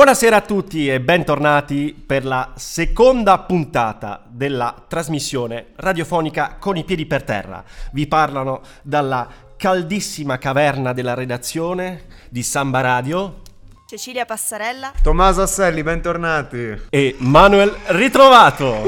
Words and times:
Buonasera 0.00 0.36
a 0.36 0.40
tutti 0.40 0.88
e 0.88 0.98
bentornati 0.98 1.94
per 1.94 2.24
la 2.24 2.52
seconda 2.56 3.38
puntata 3.40 4.24
della 4.26 4.86
trasmissione 4.88 5.72
radiofonica 5.76 6.56
con 6.58 6.78
i 6.78 6.84
piedi 6.84 7.04
per 7.04 7.22
terra. 7.22 7.62
Vi 7.92 8.06
parlano 8.06 8.62
dalla 8.80 9.28
caldissima 9.58 10.38
caverna 10.38 10.94
della 10.94 11.12
redazione 11.12 12.04
di 12.30 12.42
Samba 12.42 12.80
Radio 12.80 13.42
Cecilia 13.86 14.24
Passarella, 14.24 14.94
Tommaso 15.02 15.42
Asselli, 15.42 15.82
bentornati. 15.82 16.80
e 16.88 17.16
Manuel 17.18 17.76
Ritrovato. 17.88 18.84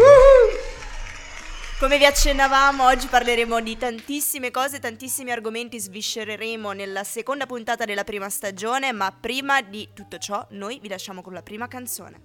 Come 1.82 1.98
vi 1.98 2.04
accennavamo, 2.04 2.84
oggi 2.84 3.09
parleremo 3.09 3.60
di 3.60 3.77
tantissime 3.77 4.52
cose, 4.52 4.78
tantissimi 4.78 5.32
argomenti 5.32 5.80
sviscereremo 5.80 6.70
nella 6.70 7.02
seconda 7.02 7.45
puntata 7.45 7.84
della 7.84 8.04
prima 8.04 8.30
stagione, 8.30 8.93
ma 8.93 9.10
prima 9.10 9.62
di 9.62 9.88
tutto 9.92 10.18
ciò 10.18 10.46
noi 10.51 10.79
vi 10.80 10.88
lasciamo 10.88 11.23
con 11.23 11.32
la 11.32 11.42
prima 11.42 11.66
canzone. 11.66 12.20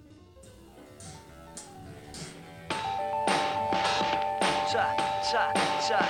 cha, 4.70 4.94
cha, 5.32 5.52
cha. 5.88 6.06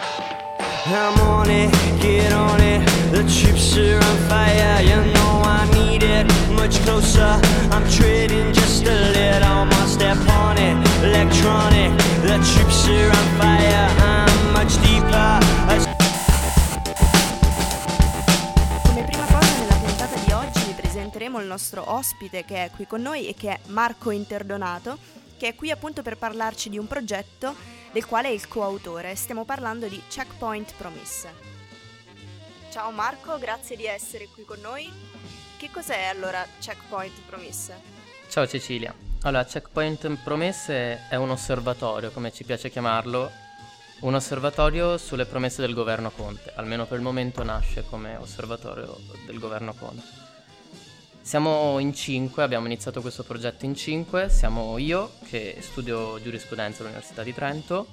Electronic, 10.99 11.95
the 12.21 12.39
chips 12.39 12.87
are 12.87 13.09
on 13.09 13.37
fire, 13.37 13.87
I'm 13.99 14.51
much 14.51 14.79
deeper. 14.79 15.37
Come 18.83 19.03
prima 19.03 19.25
cosa 19.25 19.59
nella 19.59 19.75
puntata 19.75 20.15
di 20.25 20.31
oggi 20.31 20.65
vi 20.65 20.73
presenteremo 20.73 21.39
il 21.39 21.45
nostro 21.45 21.93
ospite 21.93 22.43
che 22.45 22.65
è 22.65 22.71
qui 22.75 22.87
con 22.87 23.01
noi 23.01 23.27
e 23.27 23.35
che 23.35 23.51
è 23.51 23.59
Marco 23.67 24.09
Interdonato, 24.09 24.97
che 25.37 25.49
è 25.49 25.55
qui 25.55 25.69
appunto 25.69 26.01
per 26.01 26.17
parlarci 26.17 26.69
di 26.69 26.79
un 26.79 26.87
progetto 26.87 27.53
del 27.91 28.07
quale 28.07 28.29
è 28.29 28.31
il 28.31 28.47
coautore. 28.47 29.15
Stiamo 29.15 29.45
parlando 29.45 29.87
di 29.87 30.01
Checkpoint 30.07 30.73
Promise. 30.77 31.31
Ciao 32.71 32.89
Marco, 32.89 33.37
grazie 33.37 33.75
di 33.75 33.85
essere 33.85 34.29
qui 34.33 34.43
con 34.45 34.59
noi. 34.61 34.91
Che 35.57 35.69
cos'è 35.71 36.05
allora 36.05 36.43
Checkpoint 36.59 37.21
Promise? 37.27 37.75
Ciao 38.29 38.47
Cecilia. 38.47 39.06
Allora, 39.27 39.43
Checkpoint 39.43 40.19
Promesse 40.23 41.09
è 41.09 41.15
un 41.15 41.31
osservatorio, 41.31 42.11
come 42.11 42.31
ci 42.31 42.45
piace 42.45 42.69
chiamarlo, 42.69 43.29
un 43.99 44.13
osservatorio 44.13 44.97
sulle 44.97 45.25
promesse 45.25 45.59
del 45.59 45.73
governo 45.73 46.11
Conte, 46.11 46.53
almeno 46.55 46.85
per 46.85 46.99
il 46.99 47.03
momento 47.03 47.43
nasce 47.43 47.83
come 47.89 48.15
osservatorio 48.15 48.97
del 49.25 49.37
governo 49.37 49.73
Conte. 49.73 50.01
Siamo 51.21 51.77
in 51.79 51.93
cinque, 51.93 52.41
abbiamo 52.41 52.67
iniziato 52.67 53.01
questo 53.01 53.23
progetto 53.23 53.65
in 53.65 53.75
cinque, 53.75 54.29
siamo 54.29 54.77
io 54.77 55.11
che 55.27 55.57
studio 55.59 56.21
giurisprudenza 56.21 56.83
all'Università 56.83 57.21
di 57.21 57.33
Trento, 57.33 57.87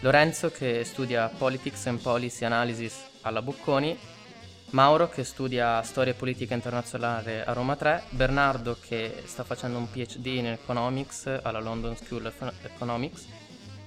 Lorenzo 0.00 0.50
che 0.50 0.82
studia 0.82 1.28
Politics 1.28 1.86
and 1.86 2.00
Policy 2.00 2.44
Analysis 2.44 2.96
alla 3.20 3.42
Bocconi, 3.42 3.96
Mauro 4.74 5.08
che 5.08 5.22
studia 5.22 5.80
storia 5.82 6.12
e 6.12 6.16
politica 6.16 6.52
internazionale 6.52 7.44
a 7.44 7.52
Roma 7.52 7.76
3, 7.76 8.06
Bernardo 8.08 8.76
che 8.80 9.22
sta 9.24 9.44
facendo 9.44 9.78
un 9.78 9.88
PhD 9.88 10.26
in 10.26 10.46
Economics 10.46 11.38
alla 11.42 11.60
London 11.60 11.94
School 11.94 12.26
of 12.26 12.52
Economics 12.64 13.24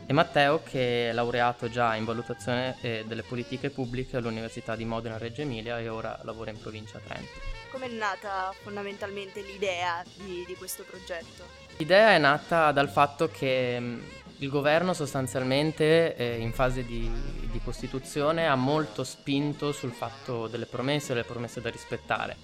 e 0.06 0.14
Matteo 0.14 0.64
che 0.64 1.10
è 1.10 1.12
laureato 1.12 1.70
già 1.70 1.94
in 1.96 2.06
valutazione 2.06 2.78
eh, 2.80 3.04
delle 3.06 3.24
politiche 3.24 3.70
pubbliche 3.70 4.16
all'Università 4.16 4.78
di 4.78 4.86
Modena 4.86 5.18
Reggio 5.18 5.42
Emilia 5.42 5.78
e 5.78 5.90
ora 5.90 6.18
lavora 6.24 6.52
in 6.52 6.60
provincia 6.62 7.00
Trento. 7.00 7.38
Come 7.70 7.88
è 7.88 7.92
nata 7.92 8.54
fondamentalmente 8.64 9.42
l'idea 9.42 10.02
di, 10.16 10.46
di 10.48 10.56
questo 10.56 10.84
progetto? 10.84 11.44
L'idea 11.76 12.12
è 12.12 12.18
nata 12.18 12.72
dal 12.72 12.88
fatto 12.88 13.28
che 13.28 13.78
mh, 13.78 14.04
il 14.40 14.50
governo 14.50 14.94
sostanzialmente 14.94 16.16
eh, 16.16 16.38
in 16.38 16.54
fase 16.54 16.86
di, 16.86 17.10
di 17.50 17.60
costituzione 17.64 18.48
ha 18.48 18.56
molto 18.56 19.04
spinto 19.04 19.72
sul 19.72 19.92
fatto 19.92 20.48
delle 20.48 20.66
promesse, 20.66 21.14
delle 21.14 21.26
promesse 21.26 21.62
da 21.62 21.70
rispettare. 21.70 22.36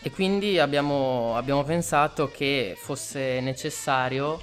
E 0.00 0.10
quindi 0.10 0.58
abbiamo, 0.58 1.36
abbiamo 1.36 1.64
pensato 1.64 2.30
che 2.30 2.76
fosse 2.78 3.40
necessario 3.40 4.40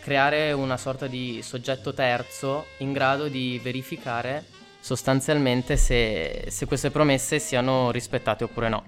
creare 0.00 0.52
una 0.52 0.76
sorta 0.76 1.06
di 1.06 1.40
soggetto 1.42 1.92
terzo 1.92 2.66
in 2.78 2.92
grado 2.92 3.28
di 3.28 3.60
verificare 3.62 4.44
sostanzialmente 4.80 5.76
se, 5.76 6.44
se 6.48 6.66
queste 6.66 6.90
promesse 6.90 7.38
siano 7.38 7.90
rispettate 7.90 8.44
oppure 8.44 8.68
no. 8.68 8.84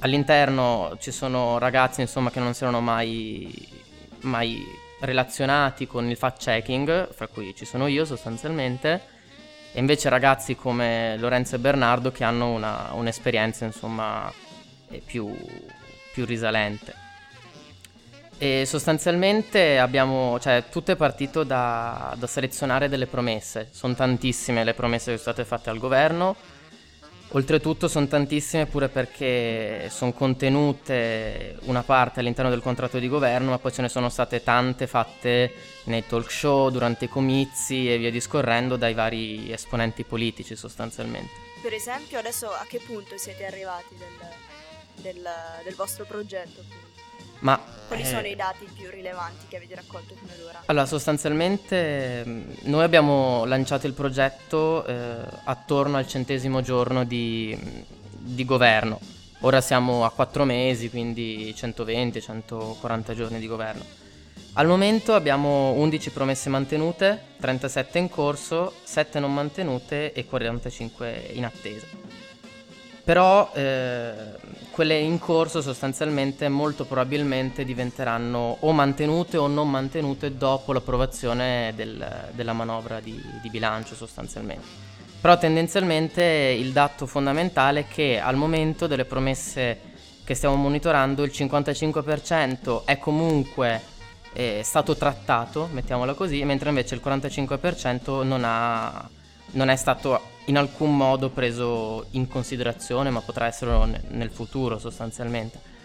All'interno 0.00 0.96
ci 1.00 1.10
sono 1.10 1.58
ragazzi 1.58 2.00
insomma 2.00 2.30
che 2.30 2.40
non 2.40 2.54
si 2.54 2.62
erano 2.62 2.80
mai, 2.80 3.68
mai 4.20 4.64
relazionati 5.00 5.86
con 5.86 6.08
il 6.08 6.16
fact 6.16 6.42
checking, 6.42 7.12
fra 7.12 7.26
cui 7.26 7.54
ci 7.54 7.64
sono 7.64 7.86
io 7.86 8.04
sostanzialmente, 8.04 9.16
e 9.72 9.78
invece 9.78 10.08
ragazzi 10.08 10.56
come 10.56 11.16
Lorenzo 11.18 11.56
e 11.56 11.58
Bernardo 11.58 12.10
che 12.10 12.24
hanno 12.24 12.50
una- 12.50 12.90
un'esperienza 12.92 13.64
insomma 13.64 14.32
eh, 14.90 15.02
più, 15.04 15.34
più 16.12 16.24
risalente. 16.24 17.06
E 18.38 18.64
sostanzialmente 18.66 19.78
abbiamo, 19.78 20.38
cioè 20.38 20.64
tutto 20.70 20.92
è 20.92 20.96
partito 20.96 21.42
da, 21.42 22.14
da 22.16 22.26
selezionare 22.26 22.88
delle 22.88 23.06
promesse, 23.06 23.68
sono 23.72 23.94
tantissime 23.94 24.62
le 24.62 24.74
promesse 24.74 25.10
che 25.10 25.18
sono 25.18 25.34
state 25.34 25.44
fatte 25.44 25.70
al 25.70 25.78
governo, 25.78 26.36
Oltretutto 27.32 27.88
sono 27.88 28.06
tantissime 28.06 28.64
pure 28.64 28.88
perché 28.88 29.90
sono 29.90 30.12
contenute 30.14 31.56
una 31.64 31.82
parte 31.82 32.20
all'interno 32.20 32.50
del 32.50 32.62
contratto 32.62 32.98
di 32.98 33.06
governo, 33.06 33.50
ma 33.50 33.58
poi 33.58 33.70
ce 33.70 33.82
ne 33.82 33.90
sono 33.90 34.08
state 34.08 34.42
tante 34.42 34.86
fatte 34.86 35.52
nei 35.84 36.06
talk 36.06 36.30
show, 36.30 36.70
durante 36.70 37.04
i 37.04 37.08
comizi 37.08 37.92
e 37.92 37.98
via 37.98 38.10
discorrendo 38.10 38.76
dai 38.76 38.94
vari 38.94 39.52
esponenti 39.52 40.04
politici 40.04 40.56
sostanzialmente. 40.56 41.32
Per 41.60 41.74
esempio, 41.74 42.18
adesso 42.18 42.48
a 42.50 42.64
che 42.66 42.78
punto 42.78 43.18
siete 43.18 43.44
arrivati 43.44 43.94
del, 43.98 45.02
del- 45.02 45.28
del 45.64 45.74
vostro 45.74 46.06
progetto? 46.06 46.87
Ma 47.40 47.76
Quali 47.88 48.02
eh, 48.02 48.06
sono 48.06 48.26
i 48.26 48.36
dati 48.36 48.68
più 48.72 48.90
rilevanti 48.90 49.46
che 49.48 49.56
avete 49.56 49.74
raccolto 49.74 50.14
fino 50.14 50.30
ad 50.30 50.40
ora? 50.40 50.62
Allora, 50.66 50.84
sostanzialmente 50.84 52.22
mh, 52.24 52.54
noi 52.64 52.84
abbiamo 52.84 53.46
lanciato 53.46 53.86
il 53.86 53.94
progetto 53.94 54.84
eh, 54.84 55.24
attorno 55.44 55.96
al 55.96 56.06
centesimo 56.06 56.60
giorno 56.60 57.04
di, 57.04 57.58
di 58.10 58.44
governo. 58.44 59.00
Ora 59.40 59.62
siamo 59.62 60.04
a 60.04 60.10
quattro 60.10 60.44
mesi, 60.44 60.90
quindi 60.90 61.54
120-140 61.56 63.14
giorni 63.14 63.38
di 63.38 63.46
governo. 63.46 63.84
Al 64.54 64.66
momento 64.66 65.14
abbiamo 65.14 65.70
11 65.72 66.10
promesse 66.10 66.48
mantenute, 66.50 67.22
37 67.40 67.98
in 67.98 68.10
corso, 68.10 68.74
7 68.82 69.20
non 69.20 69.32
mantenute 69.32 70.12
e 70.12 70.26
45 70.26 71.30
in 71.34 71.44
attesa. 71.44 71.86
Però 73.08 73.50
eh, 73.54 74.12
quelle 74.70 74.98
in 74.98 75.18
corso 75.18 75.62
sostanzialmente 75.62 76.46
molto 76.50 76.84
probabilmente 76.84 77.64
diventeranno 77.64 78.58
o 78.60 78.72
mantenute 78.72 79.38
o 79.38 79.46
non 79.46 79.70
mantenute 79.70 80.36
dopo 80.36 80.74
l'approvazione 80.74 81.72
del- 81.74 82.28
della 82.32 82.52
manovra 82.52 83.00
di, 83.00 83.18
di 83.40 83.48
bilancio 83.48 83.94
sostanzialmente. 83.94 84.66
Però 85.22 85.38
tendenzialmente 85.38 86.22
il 86.22 86.70
dato 86.72 87.06
fondamentale 87.06 87.80
è 87.80 87.86
che 87.88 88.20
al 88.20 88.36
momento 88.36 88.86
delle 88.86 89.06
promesse 89.06 89.80
che 90.22 90.34
stiamo 90.34 90.56
monitorando 90.56 91.22
il 91.22 91.32
55% 91.34 92.84
è 92.84 92.98
comunque 92.98 93.80
eh, 94.34 94.60
stato 94.62 94.94
trattato, 94.96 95.70
mettiamola 95.72 96.12
così, 96.12 96.44
mentre 96.44 96.68
invece 96.68 96.94
il 96.94 97.00
45% 97.02 98.22
non, 98.22 98.42
ha, 98.44 99.08
non 99.52 99.70
è 99.70 99.76
stato 99.76 100.36
in 100.48 100.56
alcun 100.56 100.96
modo 100.96 101.30
preso 101.30 102.06
in 102.12 102.26
considerazione, 102.28 103.10
ma 103.10 103.20
potrà 103.20 103.46
esserlo 103.46 103.84
ne- 103.84 104.02
nel 104.08 104.30
futuro 104.30 104.78
sostanzialmente. 104.78 105.76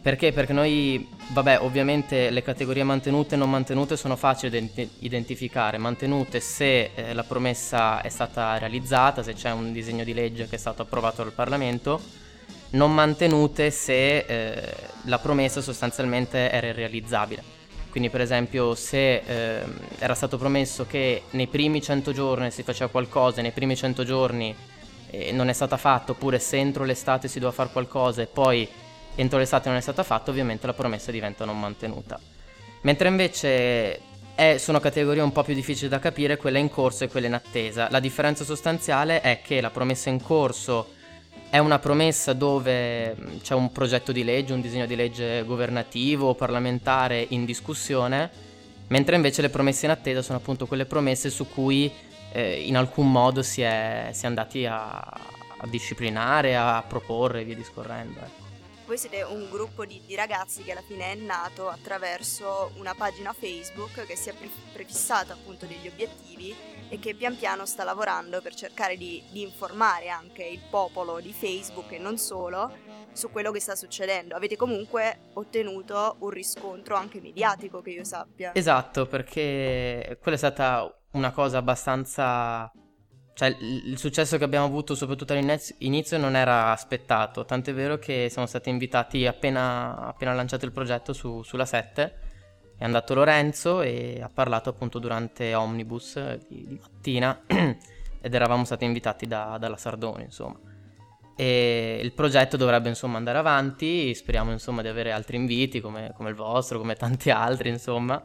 Perché? 0.00 0.32
Perché 0.32 0.52
noi, 0.52 1.08
vabbè, 1.28 1.60
ovviamente 1.62 2.28
le 2.28 2.42
categorie 2.42 2.84
mantenute 2.84 3.36
e 3.36 3.38
non 3.38 3.48
mantenute 3.48 3.96
sono 3.96 4.16
facili 4.16 4.50
da 4.50 4.58
ident- 4.58 4.96
identificare. 4.98 5.78
Mantenute 5.78 6.40
se 6.40 6.90
eh, 6.94 7.14
la 7.14 7.24
promessa 7.24 8.02
è 8.02 8.10
stata 8.10 8.58
realizzata, 8.58 9.22
se 9.22 9.32
c'è 9.32 9.50
un 9.50 9.72
disegno 9.72 10.04
di 10.04 10.12
legge 10.12 10.46
che 10.46 10.56
è 10.56 10.58
stato 10.58 10.82
approvato 10.82 11.22
dal 11.22 11.32
Parlamento, 11.32 11.98
non 12.70 12.92
mantenute 12.92 13.70
se 13.70 14.18
eh, 14.18 14.74
la 15.04 15.18
promessa 15.18 15.62
sostanzialmente 15.62 16.50
era 16.50 16.66
irrealizzabile. 16.66 17.42
Quindi 17.94 18.10
per 18.10 18.22
esempio 18.22 18.74
se 18.74 19.18
ehm, 19.18 19.78
era 20.00 20.14
stato 20.14 20.36
promesso 20.36 20.84
che 20.84 21.22
nei 21.30 21.46
primi 21.46 21.80
100 21.80 22.10
giorni 22.10 22.50
si 22.50 22.64
faceva 22.64 22.90
qualcosa 22.90 23.40
nei 23.40 23.52
primi 23.52 23.76
100 23.76 24.02
giorni 24.02 24.52
eh, 25.10 25.30
non 25.30 25.48
è 25.48 25.52
stata 25.52 25.76
fatta, 25.76 26.10
oppure 26.10 26.40
se 26.40 26.56
entro 26.56 26.82
l'estate 26.82 27.28
si 27.28 27.38
doveva 27.38 27.54
fare 27.54 27.68
qualcosa 27.70 28.20
e 28.20 28.26
poi 28.26 28.68
entro 29.14 29.38
l'estate 29.38 29.68
non 29.68 29.78
è 29.78 29.80
stata 29.80 30.02
fatta, 30.02 30.32
ovviamente 30.32 30.66
la 30.66 30.72
promessa 30.72 31.12
diventa 31.12 31.44
non 31.44 31.60
mantenuta. 31.60 32.18
Mentre 32.80 33.06
invece 33.06 34.00
è- 34.34 34.56
sono 34.58 34.80
categorie 34.80 35.22
un 35.22 35.30
po' 35.30 35.44
più 35.44 35.54
difficili 35.54 35.88
da 35.88 36.00
capire, 36.00 36.36
quella 36.36 36.58
in 36.58 36.70
corso 36.70 37.04
e 37.04 37.08
quella 37.08 37.28
in 37.28 37.34
attesa. 37.34 37.86
La 37.92 38.00
differenza 38.00 38.42
sostanziale 38.42 39.20
è 39.20 39.40
che 39.40 39.60
la 39.60 39.70
promessa 39.70 40.10
in 40.10 40.20
corso 40.20 40.93
è 41.54 41.58
una 41.58 41.78
promessa 41.78 42.32
dove 42.32 43.14
mm, 43.14 43.36
c'è 43.40 43.54
un 43.54 43.70
progetto 43.70 44.10
di 44.10 44.24
legge, 44.24 44.52
un 44.52 44.60
disegno 44.60 44.86
di 44.86 44.96
legge 44.96 45.44
governativo 45.44 46.30
o 46.30 46.34
parlamentare 46.34 47.24
in 47.28 47.44
discussione, 47.44 48.28
mentre 48.88 49.14
invece 49.14 49.40
le 49.40 49.50
promesse 49.50 49.84
in 49.84 49.92
attesa 49.92 50.20
sono 50.20 50.38
appunto 50.38 50.66
quelle 50.66 50.84
promesse 50.84 51.30
su 51.30 51.48
cui 51.48 51.88
eh, 52.32 52.60
in 52.62 52.76
alcun 52.76 53.08
modo 53.08 53.44
si 53.44 53.60
è, 53.60 54.08
si 54.12 54.24
è 54.24 54.26
andati 54.26 54.66
a, 54.66 54.98
a, 54.98 55.66
disciplinare, 55.68 56.56
a 56.56 56.82
proporre 56.84 57.42
e 57.42 57.44
via 57.44 57.54
discorrendo. 57.54 58.43
Voi 58.86 58.98
siete 58.98 59.22
un 59.22 59.48
gruppo 59.50 59.86
di, 59.86 60.02
di, 60.06 60.14
ragazzi 60.14 60.62
che 60.62 60.72
alla 60.72 60.82
fine 60.82 61.12
è 61.12 61.14
nato 61.14 61.68
attraverso 61.68 62.70
una 62.76 62.94
pagina 62.94 63.32
Facebook 63.32 64.04
che 64.04 64.14
si 64.14 64.28
è 64.28 64.34
prefissata 64.74 65.32
appunto 65.32 65.64
degli 65.64 65.88
obiettivi 65.88 66.54
e 66.90 66.98
che 66.98 67.14
pian 67.14 67.34
piano 67.34 67.64
sta 67.64 67.82
lavorando 67.82 68.42
per 68.42 68.54
cercare 68.54 68.98
di, 68.98 69.22
di, 69.30 69.40
informare 69.40 70.10
anche 70.10 70.44
il 70.44 70.60
popolo 70.68 71.18
di 71.20 71.32
Facebook 71.32 71.92
e 71.92 71.98
non 71.98 72.18
solo 72.18 72.70
su 73.12 73.30
quello 73.30 73.50
che 73.52 73.60
sta 73.60 73.74
succedendo. 73.74 74.36
Avete 74.36 74.56
comunque 74.56 75.30
ottenuto 75.32 76.16
un 76.18 76.28
riscontro 76.28 76.94
anche 76.94 77.22
mediatico 77.22 77.80
che 77.80 77.90
io 77.90 78.04
sappia. 78.04 78.54
Esatto, 78.54 79.06
perché 79.06 80.18
quella 80.20 80.36
è 80.36 80.38
stata 80.38 80.94
una 81.12 81.32
cosa 81.32 81.56
abbastanza 81.56 82.70
cioè, 83.34 83.48
il 83.58 83.98
successo 83.98 84.38
che 84.38 84.44
abbiamo 84.44 84.66
avuto, 84.66 84.94
soprattutto 84.94 85.32
all'inizio, 85.32 86.18
non 86.18 86.36
era 86.36 86.70
aspettato. 86.70 87.44
Tant'è 87.44 87.74
vero 87.74 87.98
che 87.98 88.28
siamo 88.30 88.46
stati 88.46 88.70
invitati 88.70 89.26
appena, 89.26 90.06
appena 90.06 90.32
lanciato 90.34 90.64
il 90.64 90.70
progetto 90.70 91.12
su, 91.12 91.42
sulla 91.42 91.64
7. 91.64 92.18
È 92.78 92.84
andato 92.84 93.12
Lorenzo 93.14 93.82
e 93.82 94.20
ha 94.22 94.30
parlato 94.32 94.70
appunto 94.70 95.00
durante 95.00 95.52
Omnibus 95.52 96.36
di, 96.48 96.64
di 96.68 96.78
mattina 96.80 97.42
ed 97.46 98.34
eravamo 98.34 98.64
stati 98.64 98.84
invitati 98.84 99.26
da, 99.26 99.56
dalla 99.58 99.76
Sardone, 99.76 100.22
insomma. 100.22 100.58
E 101.36 101.98
il 102.00 102.12
progetto 102.12 102.56
dovrebbe 102.56 102.88
insomma 102.88 103.16
andare 103.16 103.38
avanti, 103.38 104.14
speriamo 104.14 104.52
insomma 104.52 104.80
di 104.80 104.86
avere 104.86 105.10
altri 105.10 105.36
inviti 105.36 105.80
come, 105.80 106.12
come 106.14 106.28
il 106.28 106.36
vostro, 106.36 106.78
come 106.78 106.94
tanti 106.94 107.30
altri, 107.30 107.68
insomma 107.68 108.24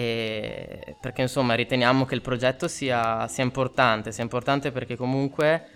e 0.00 0.96
perché 0.98 1.20
insomma 1.20 1.52
riteniamo 1.52 2.06
che 2.06 2.14
il 2.14 2.22
progetto 2.22 2.68
sia, 2.68 3.28
sia 3.28 3.44
importante, 3.44 4.12
sia 4.12 4.22
importante 4.22 4.72
perché 4.72 4.96
comunque 4.96 5.66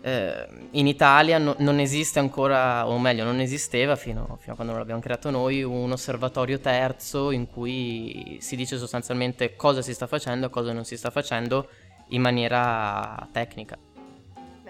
eh, 0.00 0.46
in 0.70 0.86
Italia 0.86 1.38
no, 1.38 1.56
non 1.58 1.80
esiste 1.80 2.20
ancora, 2.20 2.86
o 2.86 2.96
meglio 3.00 3.24
non 3.24 3.40
esisteva 3.40 3.96
fino, 3.96 4.36
fino 4.40 4.52
a 4.52 4.54
quando 4.54 4.76
l'abbiamo 4.76 5.00
creato 5.00 5.30
noi, 5.30 5.64
un 5.64 5.90
osservatorio 5.90 6.60
terzo 6.60 7.32
in 7.32 7.48
cui 7.48 8.38
si 8.40 8.54
dice 8.54 8.78
sostanzialmente 8.78 9.56
cosa 9.56 9.82
si 9.82 9.92
sta 9.92 10.06
facendo 10.06 10.46
e 10.46 10.50
cosa 10.50 10.72
non 10.72 10.84
si 10.84 10.96
sta 10.96 11.10
facendo 11.10 11.68
in 12.10 12.20
maniera 12.20 13.28
tecnica 13.32 13.76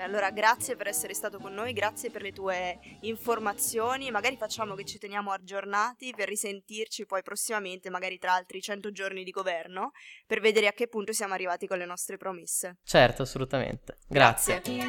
allora 0.02 0.30
grazie 0.30 0.76
per 0.76 0.88
essere 0.88 1.14
stato 1.14 1.38
con 1.38 1.52
noi, 1.52 1.72
grazie 1.72 2.10
per 2.10 2.22
le 2.22 2.32
tue 2.32 2.78
informazioni, 3.00 4.10
magari 4.10 4.36
facciamo 4.36 4.74
che 4.74 4.84
ci 4.84 4.98
teniamo 4.98 5.30
aggiornati 5.30 6.12
per 6.14 6.28
risentirci 6.28 7.06
poi 7.06 7.22
prossimamente, 7.22 7.90
magari 7.90 8.18
tra 8.18 8.34
altri 8.34 8.60
100 8.60 8.90
giorni 8.92 9.24
di 9.24 9.30
governo, 9.30 9.92
per 10.26 10.40
vedere 10.40 10.66
a 10.66 10.72
che 10.72 10.88
punto 10.88 11.12
siamo 11.12 11.34
arrivati 11.34 11.66
con 11.66 11.78
le 11.78 11.86
nostre 11.86 12.16
promesse. 12.16 12.78
Certo, 12.84 13.22
assolutamente. 13.22 13.98
Grazie. 14.08 14.60
grazie. 14.60 14.82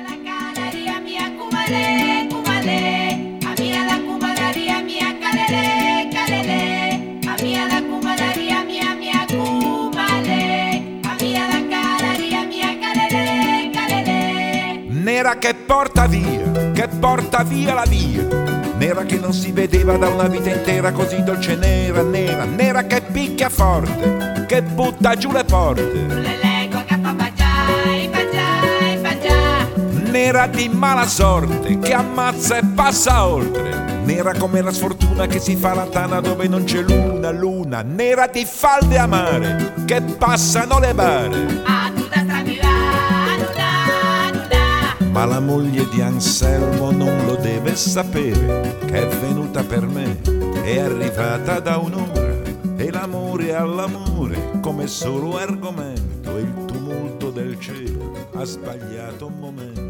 Nera 15.13 15.37
che 15.37 15.53
porta 15.53 16.07
via, 16.07 16.71
che 16.73 16.87
porta 16.87 17.43
via 17.43 17.75
la 17.75 17.85
via. 17.87 18.25
Nera 18.77 19.03
che 19.03 19.19
non 19.19 19.31
si 19.31 19.51
vedeva 19.51 19.95
da 19.95 20.09
una 20.09 20.27
vita 20.27 20.49
intera 20.49 20.91
così 20.91 21.21
dolce 21.21 21.55
nera, 21.55 22.01
nera, 22.01 22.45
nera 22.45 22.83
che 22.85 22.99
picchia 23.01 23.49
forte, 23.49 24.45
che 24.47 24.63
butta 24.63 25.13
giù 25.15 25.31
le 25.31 25.43
porte. 25.43 26.31
Nera 30.09 30.47
di 30.47 30.69
mala 30.69 31.05
sorte 31.05 31.77
che 31.77 31.93
ammazza 31.93 32.57
e 32.57 32.61
passa 32.73 33.27
oltre. 33.27 34.01
Nera 34.05 34.33
come 34.33 34.61
la 34.61 34.71
sfortuna 34.71 35.27
che 35.27 35.39
si 35.39 35.55
fa 35.55 35.75
la 35.75 35.85
tana 35.85 36.21
dove 36.21 36.47
non 36.47 36.63
c'è 36.63 36.81
luna, 36.81 37.29
luna. 37.29 37.83
Nera 37.83 38.25
di 38.25 38.45
falde 38.45 38.97
amare 38.97 39.73
che 39.85 40.01
passano 40.01 40.79
le 40.79 40.93
bare. 40.95 41.82
Ma 45.13 45.25
la 45.25 45.39
moglie 45.39 45.87
di 45.89 46.01
Anselmo 46.01 46.89
non 46.89 47.25
lo 47.27 47.35
deve 47.35 47.75
sapere 47.75 48.77
che 48.79 49.07
è 49.07 49.17
venuta 49.19 49.63
per 49.63 49.85
me, 49.85 50.19
è 50.63 50.79
arrivata 50.79 51.59
da 51.59 51.77
un'ora 51.77 52.41
e 52.75 52.91
l'amore 52.91 53.53
all'amore 53.53 54.59
come 54.59 54.87
solo 54.87 55.37
argomento 55.37 56.35
il 56.37 56.65
tumulto 56.65 57.29
del 57.29 57.59
cielo 57.59 58.29
ha 58.33 58.43
sbagliato 58.43 59.27
un 59.27 59.37
momento. 59.37 59.82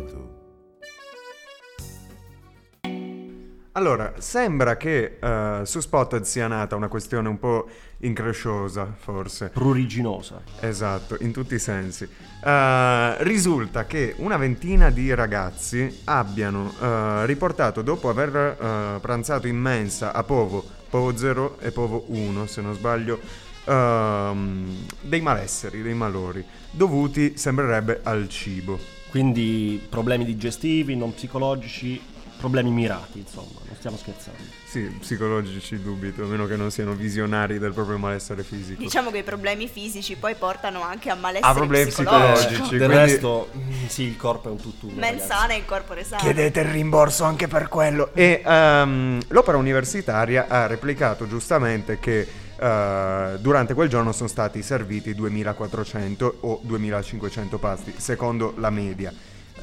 Allora, 3.76 4.14
sembra 4.20 4.78
che 4.78 5.18
uh, 5.20 5.64
su 5.64 5.80
Spotted 5.80 6.22
sia 6.26 6.46
nata 6.46 6.76
una 6.76 6.88
questione 6.88 7.28
un 7.28 7.40
po' 7.40 7.68
incresciosa, 8.02 8.94
forse. 8.96 9.50
Pruriginosa. 9.50 10.44
Esatto, 10.60 11.18
in 11.22 11.32
tutti 11.32 11.56
i 11.56 11.60
sensi. 11.60 12.04
Uh, 12.04 13.16
risulta 13.24 13.86
che 13.86 14.14
una 14.18 14.38
ventina 14.38 14.92
di 14.92 15.12
ragazzi 15.16 16.02
abbiano 16.04 16.66
uh, 16.66 17.26
riportato, 17.26 17.82
dopo 17.82 18.10
aver 18.10 19.00
pranzato 19.02 19.48
in 19.48 19.58
mensa 19.58 20.14
a 20.14 20.22
Povo, 20.22 20.64
Povo 20.88 21.18
0 21.18 21.58
e 21.60 21.72
Povo 21.72 22.04
1, 22.10 22.46
se 22.46 22.62
non 22.62 22.76
sbaglio, 22.76 23.20
ehm, 23.66 24.86
dei 25.02 25.22
malesseri, 25.22 25.82
dei 25.82 25.96
malori, 25.96 26.46
dovuti, 26.70 27.38
sembrerebbe, 27.38 28.02
al 28.04 28.30
cibo. 28.30 28.78
Quindi 29.10 29.82
problemi 29.90 30.26
digestivi, 30.26 30.96
non 30.96 31.14
psicologici, 31.14 32.13
problemi 32.38 32.72
mirati, 32.72 33.20
insomma, 33.20 33.60
non 33.66 33.76
stiamo 33.78 33.98
scherzando. 33.98 34.40
Sì, 34.66 34.82
psicologici 35.00 35.82
dubito, 35.82 36.24
a 36.24 36.26
meno 36.26 36.48
che 36.48 36.56
non 36.56 36.72
siano 36.72 36.94
visionari 36.94 37.60
del 37.60 37.74
proprio 37.74 37.98
malessere 37.98 38.44
fisico. 38.44 38.82
Diciamo 38.82 39.12
che 39.12 39.20
i 39.20 39.24
problemi 39.24 39.68
fisici 39.68 40.16
poi 40.16 40.36
portano 40.36 40.82
anche 40.82 41.10
a 41.10 41.16
malessere 41.16 41.52
a 41.52 41.54
problemi 41.54 41.90
psicologici. 41.90 42.46
psicologici 42.48 42.78
del 42.78 42.90
quindi... 42.90 43.12
resto, 43.12 43.50
mm, 43.56 43.86
sì, 43.88 44.04
il 44.04 44.18
corpo 44.18 44.50
è 44.50 44.52
un 44.52 44.58
tutt'uno. 44.58 44.94
Men 45.00 45.20
sana 45.20 45.54
e 45.54 45.58
il 45.58 45.66
corpo 45.66 45.94
ne 45.94 46.04
Chiedete 46.18 46.60
il 46.62 46.70
rimborso 46.70 47.24
anche 47.24 47.48
per 47.48 47.68
quello. 47.68 48.10
E 48.14 48.42
um, 48.46 49.20
l'opera 49.28 49.58
universitaria 49.58 50.48
ha 50.48 50.68
replicato 50.68 51.28
giustamente 51.28 52.00
che 52.00 52.42
Uh, 52.54 53.38
durante 53.40 53.74
quel 53.74 53.90
giorno 53.90 54.14
sono 54.14 54.30
stati 54.30 54.62
serviti 54.62 55.14
2400 55.14 56.38
o 56.42 56.60
2500 56.62 57.58
pasti, 57.58 57.94
secondo 57.98 58.54
la 58.58 58.70
media 58.70 59.12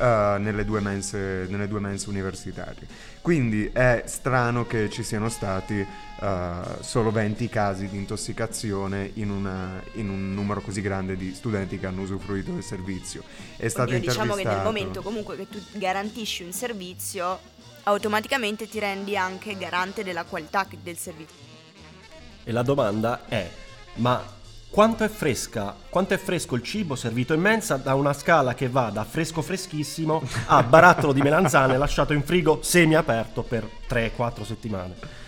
uh, 0.00 0.40
nelle, 0.40 0.64
due 0.64 0.80
mense, 0.80 1.46
nelle, 1.48 1.68
due 1.68 1.80
mense, 1.80 2.08
universitarie. 2.08 2.86
Quindi 3.20 3.70
è 3.72 4.04
strano 4.06 4.66
che 4.66 4.88
ci 4.88 5.02
siano 5.02 5.28
stati 5.28 5.86
uh, 6.20 6.26
solo 6.80 7.10
20 7.10 7.48
casi 7.48 7.88
di 7.88 7.96
intossicazione 7.96 9.10
in, 9.14 9.30
una, 9.30 9.82
in, 9.92 10.08
un 10.08 10.32
numero 10.32 10.62
così 10.62 10.80
grande 10.80 11.16
di 11.16 11.34
studenti 11.34 11.78
che 11.78 11.86
hanno 11.86 12.02
usufruito 12.02 12.52
del 12.52 12.62
servizio. 12.62 13.22
È 13.56 13.68
stato 13.68 13.90
Oddio, 13.90 14.08
diciamo 14.08 14.34
che 14.34 14.44
nel 14.44 14.62
momento 14.62 15.02
comunque 15.02 15.36
che 15.36 15.48
tu 15.48 15.58
garantisci 15.72 16.42
un 16.42 16.52
servizio, 16.52 17.38
automaticamente 17.84 18.68
ti 18.68 18.78
rendi 18.78 19.16
anche 19.16 19.56
garante 19.56 20.02
della 20.02 20.24
qualità 20.24 20.66
del 20.82 20.96
servizio. 20.96 21.48
E 22.42 22.52
la 22.52 22.62
domanda 22.62 23.26
è, 23.28 23.48
ma 23.96 24.38
quanto 24.70 25.02
è 25.02 25.08
fresca, 25.08 25.74
quanto 25.88 26.14
è 26.14 26.16
fresco 26.16 26.54
il 26.54 26.62
cibo 26.62 26.94
servito 26.94 27.34
in 27.34 27.40
mensa 27.40 27.76
da 27.76 27.94
una 27.94 28.12
scala 28.12 28.54
che 28.54 28.68
va 28.68 28.90
da 28.90 29.04
fresco 29.04 29.42
freschissimo 29.42 30.22
a 30.46 30.62
barattolo 30.62 31.12
di 31.12 31.20
melanzane 31.20 31.76
lasciato 31.76 32.12
in 32.12 32.22
frigo 32.22 32.60
semi 32.62 32.94
aperto 32.94 33.42
per 33.42 33.68
3-4 33.88 34.44
settimane. 34.44 35.19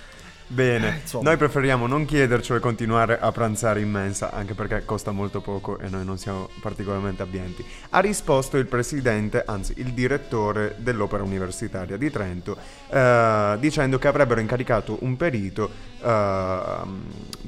Bene, 0.53 1.01
eh, 1.11 1.19
noi 1.23 1.39
preferiamo 1.39 1.87
non 1.87 2.05
chiedercelo 2.05 2.59
e 2.59 2.61
continuare 2.61 3.19
a 3.19 3.33
pranzare 3.33 3.81
in 3.81 3.91
mensa, 3.91 4.33
anche 4.33 4.53
perché 4.53 4.85
costa 4.85 5.11
molto 5.11 5.41
poco 5.41 5.79
e 5.79 5.89
noi 5.89 6.05
non 6.05 6.19
siamo 6.19 6.51
particolarmente 6.61 7.23
abbienti. 7.23 7.65
Ha 7.89 8.01
risposto 8.01 8.59
il 8.59 8.67
presidente, 8.67 9.45
anzi 9.47 9.73
il 9.77 9.95
direttore 9.95 10.75
dell'Opera 10.77 11.23
Universitaria 11.23 11.97
di 11.97 12.11
Trento, 12.11 12.59
eh, 12.91 13.57
dicendo 13.61 13.99
che 13.99 14.09
avrebbero 14.09 14.41
incaricato 14.41 14.99
un 15.01 15.17
perito 15.17 15.71
eh, 16.03 16.77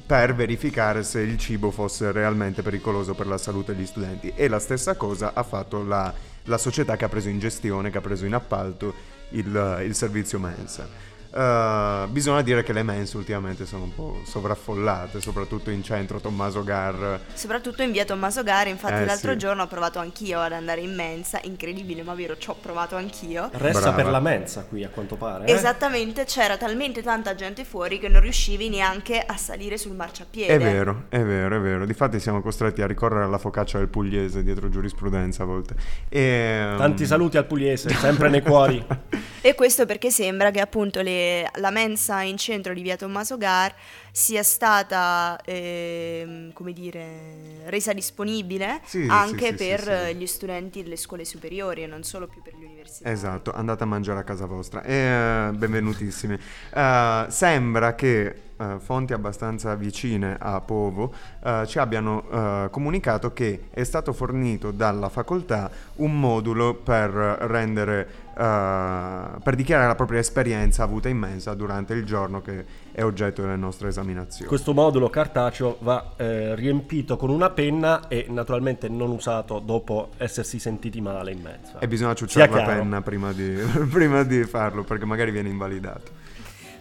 per 0.07 0.35
verificare 0.35 1.03
se 1.03 1.21
il 1.21 1.37
cibo 1.37 1.71
fosse 1.71 2.11
realmente 2.11 2.63
pericoloso 2.63 3.13
per 3.13 3.27
la 3.27 3.37
salute 3.37 3.77
degli 3.77 3.85
studenti. 3.85 4.33
E 4.35 4.49
la 4.49 4.59
stessa 4.59 4.95
cosa 4.95 5.33
ha 5.35 5.43
fatto 5.43 5.85
la, 5.85 6.11
la 6.45 6.57
società 6.57 6.97
che 6.97 7.05
ha 7.05 7.11
preso 7.11 7.29
in 7.29 7.39
gestione, 7.39 7.91
che 7.91 7.99
ha 7.99 8.01
preso 8.01 8.25
in 8.25 8.33
appalto 8.33 8.95
il, 9.33 9.83
il 9.85 9.95
servizio 9.95 10.39
mensa. 10.39 11.13
Uh, 11.35 12.07
bisogna 12.11 12.43
dire 12.43 12.63
che 12.63 12.73
le 12.73 12.85
mense 12.85 13.17
ultimamente 13.17 13.67
sono 13.67 13.83
un 13.85 13.93
po' 13.95 14.21
sovraffollate, 14.25 15.21
soprattutto 15.21 15.71
in 15.71 15.83
centro 15.83 16.21
Tommaso 16.21 16.63
Gar. 16.63 17.19
Soprattutto 17.35 17.83
in 17.83 17.91
via 17.91 18.05
Tommaso 18.05 18.45
Gar, 18.45 18.69
infatti 18.69 19.03
Eh, 19.03 19.05
l'altro 19.05 19.33
sì. 19.33 19.39
giorno 19.39 19.63
ho 19.63 19.67
provato 19.67 19.99
anch'io 19.99 20.39
ad 20.41 20.53
andare 20.53 20.83
in 20.83 20.95
mensa, 20.95 21.41
incredibile 21.43 22.05
ma 22.05 22.15
vero, 22.15 22.37
ci 22.39 22.51
ho 22.51 22.55
provato 22.61 22.95
anch'io. 22.95 23.49
Resta 23.53 23.81
Brava. 23.81 23.97
per 23.97 24.07
la 24.13 24.21
mensa 24.21 24.65
qui 24.69 24.85
a 24.85 24.89
quanto 24.91 25.17
pare. 25.17 25.47
eh? 25.47 25.53
Esattamente, 25.53 26.25
c'era 26.25 26.57
talmente 26.57 27.03
tanta 27.03 27.35
gente 27.35 27.65
fuori 27.65 27.99
che 27.99 28.09
non 28.09 28.21
riuscivi 28.21 28.69
neanche 28.69 29.19
a 29.19 29.37
salire 29.37 29.77
sul 29.77 29.97
marciapiede. 29.97 30.55
È 30.55 30.59
vero, 30.59 31.07
è 31.09 31.19
vero, 31.21 31.57
è 31.57 31.61
vero. 31.61 31.85
Difatti 31.85 32.21
siamo 32.21 32.43
costretti 32.43 32.81
a 32.81 32.87
ricorrere 32.87 33.25
alla 33.25 33.39
focaccia 33.39 33.79
del 33.79 33.89
pugliese 33.89 34.45
dietro 34.45 34.69
giurisprudenza 34.69 35.43
a 35.43 35.47
volte. 35.47 35.75
E, 36.09 36.75
Tanti 36.77 37.05
saluti 37.07 37.39
al 37.39 37.47
pugliese, 37.47 37.89
sempre 37.91 38.29
nei 38.29 38.41
cuori. 38.41 38.87
E 39.45 39.55
questo 39.55 39.85
perché 39.85 40.11
sembra 40.11 40.51
che 40.51 40.59
appunto 40.59 41.03
le- 41.03 41.24
la 41.57 41.71
mensa 41.71 42.23
in 42.23 42.37
centro 42.37 42.75
di 42.75 42.83
via 42.83 42.97
Tommaso 42.97 43.37
Gar 43.37 43.75
sia 44.17 44.45
stata, 44.45 45.37
ehm, 45.45 46.53
come 46.53 46.73
dire, 46.73 47.65
resa 47.65 47.93
disponibile 47.93 48.81
Sì, 48.85 49.09
anche 49.11 49.49
sì, 49.49 49.55
per 49.55 50.15
gli 50.15 50.27
studenti 50.27 50.85
delle 50.85 50.95
scuole 50.95 51.25
superiori 51.25 51.83
e 51.83 51.89
non 51.89 52.05
solo 52.05 52.29
più 52.29 52.41
per 52.41 52.55
gli 52.55 52.63
università. 52.63 53.11
Esatto, 53.11 53.53
andate 53.53 53.83
a 53.83 53.87
mangiare 53.87 54.21
a 54.21 54.23
casa 54.23 54.47
vostra. 54.47 54.85
E, 54.85 54.95
eh, 54.95 55.51
benvenutissimi. 55.55 56.39
Eh, 56.73 57.27
sembra 57.29 57.97
che 57.97 58.43
eh, 58.57 58.77
fonti 58.79 59.13
abbastanza 59.13 59.75
vicine 59.75 60.37
a 60.39 60.61
Povo 60.61 61.13
eh, 61.43 61.65
ci 61.67 61.81
abbiano 61.81 62.23
eh, 62.31 62.69
comunicato 62.71 63.33
che 63.33 63.65
è 63.71 63.83
stato 63.83 64.13
fornito 64.13 64.71
dalla 64.71 65.09
facoltà 65.09 65.69
un 65.97 66.21
modulo 66.21 66.75
per 66.75 67.11
rendere 67.11 68.07
eh, 68.37 69.29
per 69.43 69.55
dichiarare 69.57 69.89
la 69.89 69.97
propria 69.97 70.21
esperienza 70.21 70.85
avuta 70.85 71.09
in 71.09 71.19
mensa 71.19 71.55
durante 71.55 71.95
il 71.95 72.05
giorno 72.05 72.41
che 72.41 72.84
è 72.95 73.03
oggetto 73.03 73.43
delle 73.43 73.57
nostre 73.57 73.89
esaminazioni. 73.89 74.47
Questo 74.47 74.73
modulo 74.73 75.11
cartaceo 75.11 75.79
va 75.81 76.13
eh, 76.17 76.55
riempito 76.55 77.17
con 77.17 77.29
una 77.29 77.51
penna 77.51 78.07
e 78.07 78.27
naturalmente 78.29 78.89
non 78.89 79.11
usato 79.11 79.59
dopo 79.59 80.11
essersi 80.17 80.61
sentiti 80.61 81.01
male 81.01 81.33
in 81.33 81.41
mensa. 81.41 81.81
E 81.81 81.89
bisogna 81.89 82.15
ciucciare 82.15 82.49
la 82.49 82.57
chiaro. 82.59 82.79
penna 82.79 83.03
prima 83.03 83.33
di, 83.33 83.53
prima 83.91 84.23
di 84.23 84.45
farlo 84.45 84.85
perché 84.85 85.05
magari 85.07 85.33
viene 85.33 85.49
invalidato. 85.49 86.13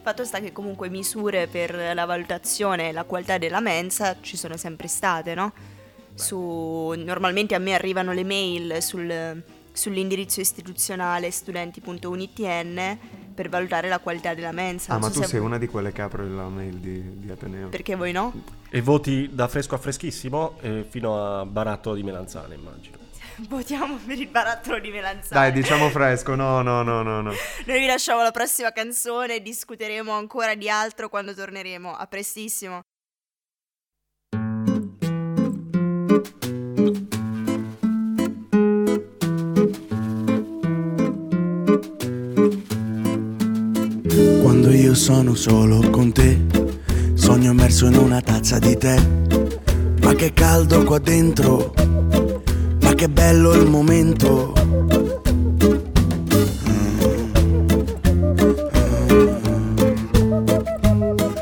Fatto 0.04 0.24
sta 0.24 0.40
che 0.40 0.52
comunque 0.52 0.88
misure 0.90 1.48
per 1.48 1.74
la 1.96 2.06
valutazione 2.06 2.90
e 2.90 2.92
la 2.92 3.06
qualità 3.06 3.40
della 3.40 3.60
mensa 3.60 4.18
ci 4.22 4.38
sono 4.38 4.56
sempre 4.56 4.88
state, 4.88 5.34
no? 5.34 5.52
Su, 6.14 6.94
normalmente 6.96 7.56
a 7.56 7.60
me 7.60 7.74
arrivano 7.74 8.14
le 8.14 8.24
mail 8.24 8.84
sul- 8.84 9.42
sull'indirizzo 9.72 10.40
istituzionale 10.40 11.32
studenti.unitn 11.32 12.98
per 13.34 13.50
valutare 13.50 13.88
la 13.90 14.00
qualità 14.00 14.34
della 14.34 14.52
mensa. 14.52 14.92
Ah, 14.92 14.98
Non 14.98 15.02
ma 15.02 15.08
so 15.08 15.14
tu 15.20 15.22
se- 15.22 15.28
sei 15.32 15.40
una 15.40 15.58
di 15.58 15.68
quelle 15.68 15.92
che 15.92 16.02
apre 16.02 16.28
la 16.28 16.48
mail 16.48 16.76
di, 16.78 17.20
di 17.20 17.32
Ateneo. 17.32 17.70
Perché 17.70 17.96
voi 17.96 18.12
no? 18.12 18.34
E 18.70 18.82
voti 18.82 19.30
da 19.34 19.48
fresco 19.48 19.76
a 19.76 19.78
freschissimo 19.78 20.58
eh, 20.62 20.86
fino 20.90 21.40
a 21.40 21.46
barattolo 21.46 21.96
di 21.96 22.04
melanzane, 22.04 22.56
immagino. 22.56 22.98
Votiamo 23.50 23.98
per 24.06 24.20
il 24.20 24.28
barattolo 24.28 24.80
di 24.80 24.92
melanzane. 24.92 25.42
Dai, 25.42 25.52
diciamo 25.52 25.90
fresco, 25.90 26.36
no, 26.36 26.62
no, 26.62 26.84
no, 26.84 27.02
no, 27.02 27.22
no. 27.22 27.32
Noi 27.66 27.80
vi 27.80 27.86
lasciamo 27.88 28.22
la 28.22 28.32
prossima 28.32 28.72
canzone, 28.72 29.42
discuteremo 29.42 30.12
ancora 30.12 30.54
di 30.56 30.70
altro 30.70 31.10
quando 31.10 31.34
torneremo. 31.34 31.94
A 31.96 32.06
prestissimo. 32.08 32.82
Quando 44.54 44.72
io 44.72 44.94
sono 44.94 45.34
solo 45.34 45.90
con 45.90 46.12
te, 46.12 46.40
sogno 47.16 47.50
immerso 47.50 47.88
in 47.88 47.96
una 47.96 48.22
tazza 48.22 48.60
di 48.60 48.78
tè. 48.78 48.96
Ma 50.04 50.14
che 50.14 50.32
caldo 50.32 50.84
qua 50.84 51.00
dentro, 51.00 51.74
ma 52.82 52.94
che 52.94 53.10
bello 53.10 53.54
il 53.54 53.68
momento. 53.68 54.54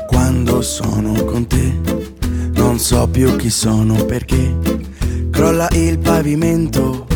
Quando 0.06 0.62
sono 0.62 1.12
con 1.24 1.46
te, 1.46 1.80
non 2.54 2.78
so 2.78 3.06
più 3.08 3.36
chi 3.36 3.50
sono 3.50 4.06
perché 4.06 4.56
crolla 5.30 5.68
il 5.72 5.98
pavimento 5.98 7.06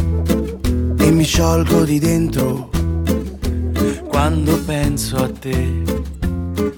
e 0.99 1.11
mi 1.11 1.25
sciolgo 1.25 1.85
di 1.85 1.99
dentro. 1.99 2.76
Quando 4.27 4.61
penso 4.65 5.19
a 5.19 5.31
te 5.31 5.55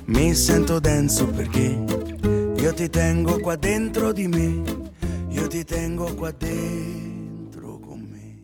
mi 0.05 0.35
sento 0.35 0.79
denso 0.81 1.27
perché 1.29 1.83
io 2.59 2.75
ti 2.75 2.91
tengo 2.91 3.41
qua 3.41 3.57
dentro 3.57 4.13
di 4.13 4.29
me, 4.29 4.91
io 5.31 5.47
ti 5.47 5.65
tengo 5.65 6.15
qua 6.15 6.31
dentro 6.31 7.79
con 7.79 8.01
me. 8.01 8.43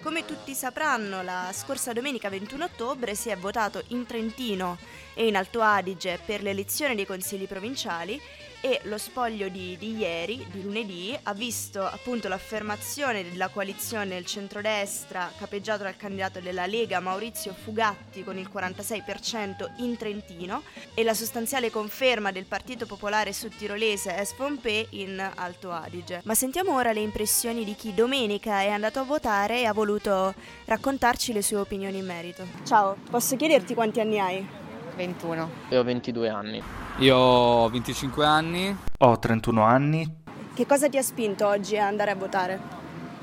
Come 0.00 0.24
tutti 0.24 0.54
sapranno, 0.54 1.20
la 1.20 1.50
scorsa 1.52 1.92
domenica 1.92 2.30
21 2.30 2.64
ottobre 2.64 3.14
si 3.16 3.28
è 3.28 3.36
votato 3.36 3.84
in 3.88 4.06
Trentino 4.06 4.78
e 5.12 5.26
in 5.26 5.36
Alto 5.36 5.60
Adige 5.60 6.20
per 6.24 6.40
l'elezione 6.40 6.94
dei 6.94 7.04
consigli 7.04 7.46
provinciali 7.46 8.18
e 8.62 8.80
lo 8.84 8.96
spoglio 8.96 9.48
di, 9.48 9.76
di 9.76 9.96
ieri, 9.96 10.46
di 10.50 10.62
lunedì, 10.62 11.18
ha 11.24 11.34
visto 11.34 11.84
appunto 11.84 12.28
l'affermazione 12.28 13.28
della 13.28 13.48
coalizione 13.48 14.06
del 14.06 14.24
centrodestra 14.24 15.30
capeggiato 15.36 15.82
dal 15.82 15.96
candidato 15.96 16.38
della 16.38 16.66
Lega 16.66 17.00
Maurizio 17.00 17.52
Fugatti 17.52 18.22
con 18.22 18.38
il 18.38 18.48
46% 18.50 19.72
in 19.78 19.96
Trentino 19.96 20.62
e 20.94 21.02
la 21.02 21.12
sostanziale 21.12 21.70
conferma 21.70 22.30
del 22.30 22.44
Partito 22.44 22.86
Popolare 22.86 23.32
Sudtirolese 23.32 24.24
SVP 24.24 24.86
in 24.90 25.30
Alto 25.34 25.72
Adige. 25.72 26.20
Ma 26.24 26.34
sentiamo 26.34 26.74
ora 26.76 26.92
le 26.92 27.00
impressioni 27.00 27.64
di 27.64 27.74
chi 27.74 27.92
domenica 27.92 28.60
è 28.60 28.68
andato 28.68 29.00
a 29.00 29.04
votare 29.04 29.60
e 29.60 29.64
ha 29.64 29.72
voluto 29.72 30.34
raccontarci 30.66 31.32
le 31.32 31.42
sue 31.42 31.56
opinioni 31.56 31.98
in 31.98 32.06
merito. 32.06 32.46
Ciao, 32.64 32.96
posso 33.10 33.34
chiederti 33.34 33.74
quanti 33.74 34.00
anni 34.00 34.20
hai? 34.20 34.61
21. 34.96 35.50
Io 35.70 35.80
ho 35.80 35.84
22 35.84 36.28
anni. 36.28 36.62
Io 36.98 37.16
ho 37.16 37.68
25 37.68 38.24
anni, 38.24 38.76
Ho 38.98 39.18
31 39.18 39.62
anni, 39.62 40.16
Che 40.54 40.66
cosa 40.66 40.88
ti 40.88 40.98
ha 40.98 41.02
spinto 41.02 41.46
oggi 41.46 41.78
a 41.78 41.86
andare 41.86 42.10
a 42.10 42.14
votare? 42.14 42.60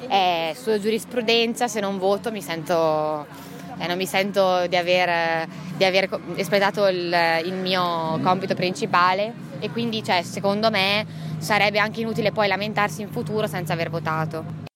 Eh, 0.08 0.54
studio 0.56 0.80
giurisprudenza, 0.80 1.68
se 1.68 1.80
non 1.80 2.00
voto 2.00 2.32
mi 2.32 2.42
sento, 2.42 3.26
eh, 3.78 3.88
non 3.88 3.98
mi 3.98 4.06
sento 4.08 4.66
di 4.68 4.76
aver, 4.76 5.48
di 5.78 5.84
aver 5.86 6.20
espletato 6.36 6.88
il, 6.88 7.16
il 7.46 7.54
mio 7.54 8.20
compito 8.24 8.56
principale 8.56 9.34
e 9.60 9.70
quindi 9.70 10.04
cioè, 10.04 10.24
secondo 10.24 10.70
me 10.72 11.06
sarebbe 11.38 11.80
anche 11.80 12.02
inutile 12.02 12.32
poi 12.32 12.48
lamentarsi 12.48 13.02
in 13.02 13.10
futuro 13.10 13.46
senza 13.46 13.74
aver 13.74 13.90
votato. 13.90 14.68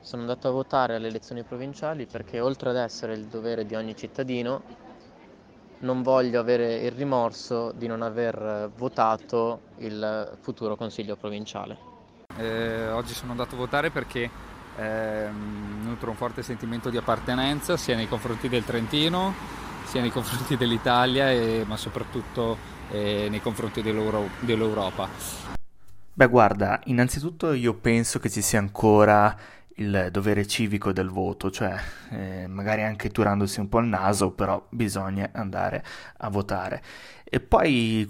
Sono 0.00 0.22
andato 0.22 0.46
a 0.46 0.52
votare 0.52 0.94
alle 0.94 1.08
elezioni 1.08 1.42
provinciali 1.42 2.06
perché 2.06 2.38
oltre 2.38 2.70
ad 2.70 2.76
essere 2.76 3.14
il 3.14 3.24
dovere 3.24 3.66
di 3.66 3.74
ogni 3.74 3.96
cittadino, 3.96 4.62
non 5.80 6.02
voglio 6.02 6.40
avere 6.40 6.76
il 6.76 6.92
rimorso 6.92 7.72
di 7.72 7.86
non 7.86 8.02
aver 8.02 8.34
eh, 8.34 8.70
votato 8.76 9.60
il 9.78 10.36
futuro 10.40 10.76
consiglio 10.76 11.16
provinciale. 11.16 11.76
Eh, 12.36 12.88
oggi 12.88 13.14
sono 13.14 13.32
andato 13.32 13.54
a 13.54 13.58
votare 13.58 13.90
perché 13.90 14.30
ehm, 14.76 15.82
nutro 15.84 16.10
un 16.10 16.16
forte 16.16 16.42
sentimento 16.42 16.90
di 16.90 16.96
appartenenza 16.96 17.76
sia 17.76 17.96
nei 17.96 18.08
confronti 18.08 18.48
del 18.48 18.64
Trentino, 18.64 19.34
sia 19.84 20.00
nei 20.00 20.10
confronti 20.10 20.56
dell'Italia, 20.56 21.30
e- 21.30 21.64
ma 21.66 21.76
soprattutto 21.76 22.56
eh, 22.90 23.28
nei 23.30 23.40
confronti 23.40 23.82
dell'Euro- 23.82 24.28
dell'Europa. 24.40 25.08
Beh, 26.12 26.28
guarda, 26.28 26.80
innanzitutto 26.84 27.52
io 27.52 27.74
penso 27.74 28.18
che 28.18 28.30
ci 28.30 28.40
sia 28.40 28.58
ancora 28.58 29.36
il 29.76 30.08
dovere 30.10 30.46
civico 30.46 30.92
del 30.92 31.08
voto, 31.08 31.50
cioè 31.50 31.76
eh, 32.10 32.46
magari 32.46 32.82
anche 32.82 33.10
turandosi 33.10 33.60
un 33.60 33.68
po' 33.68 33.80
il 33.80 33.86
naso, 33.86 34.32
però 34.32 34.64
bisogna 34.70 35.30
andare 35.32 35.84
a 36.18 36.28
votare. 36.28 36.82
E 37.28 37.40
poi 37.40 38.06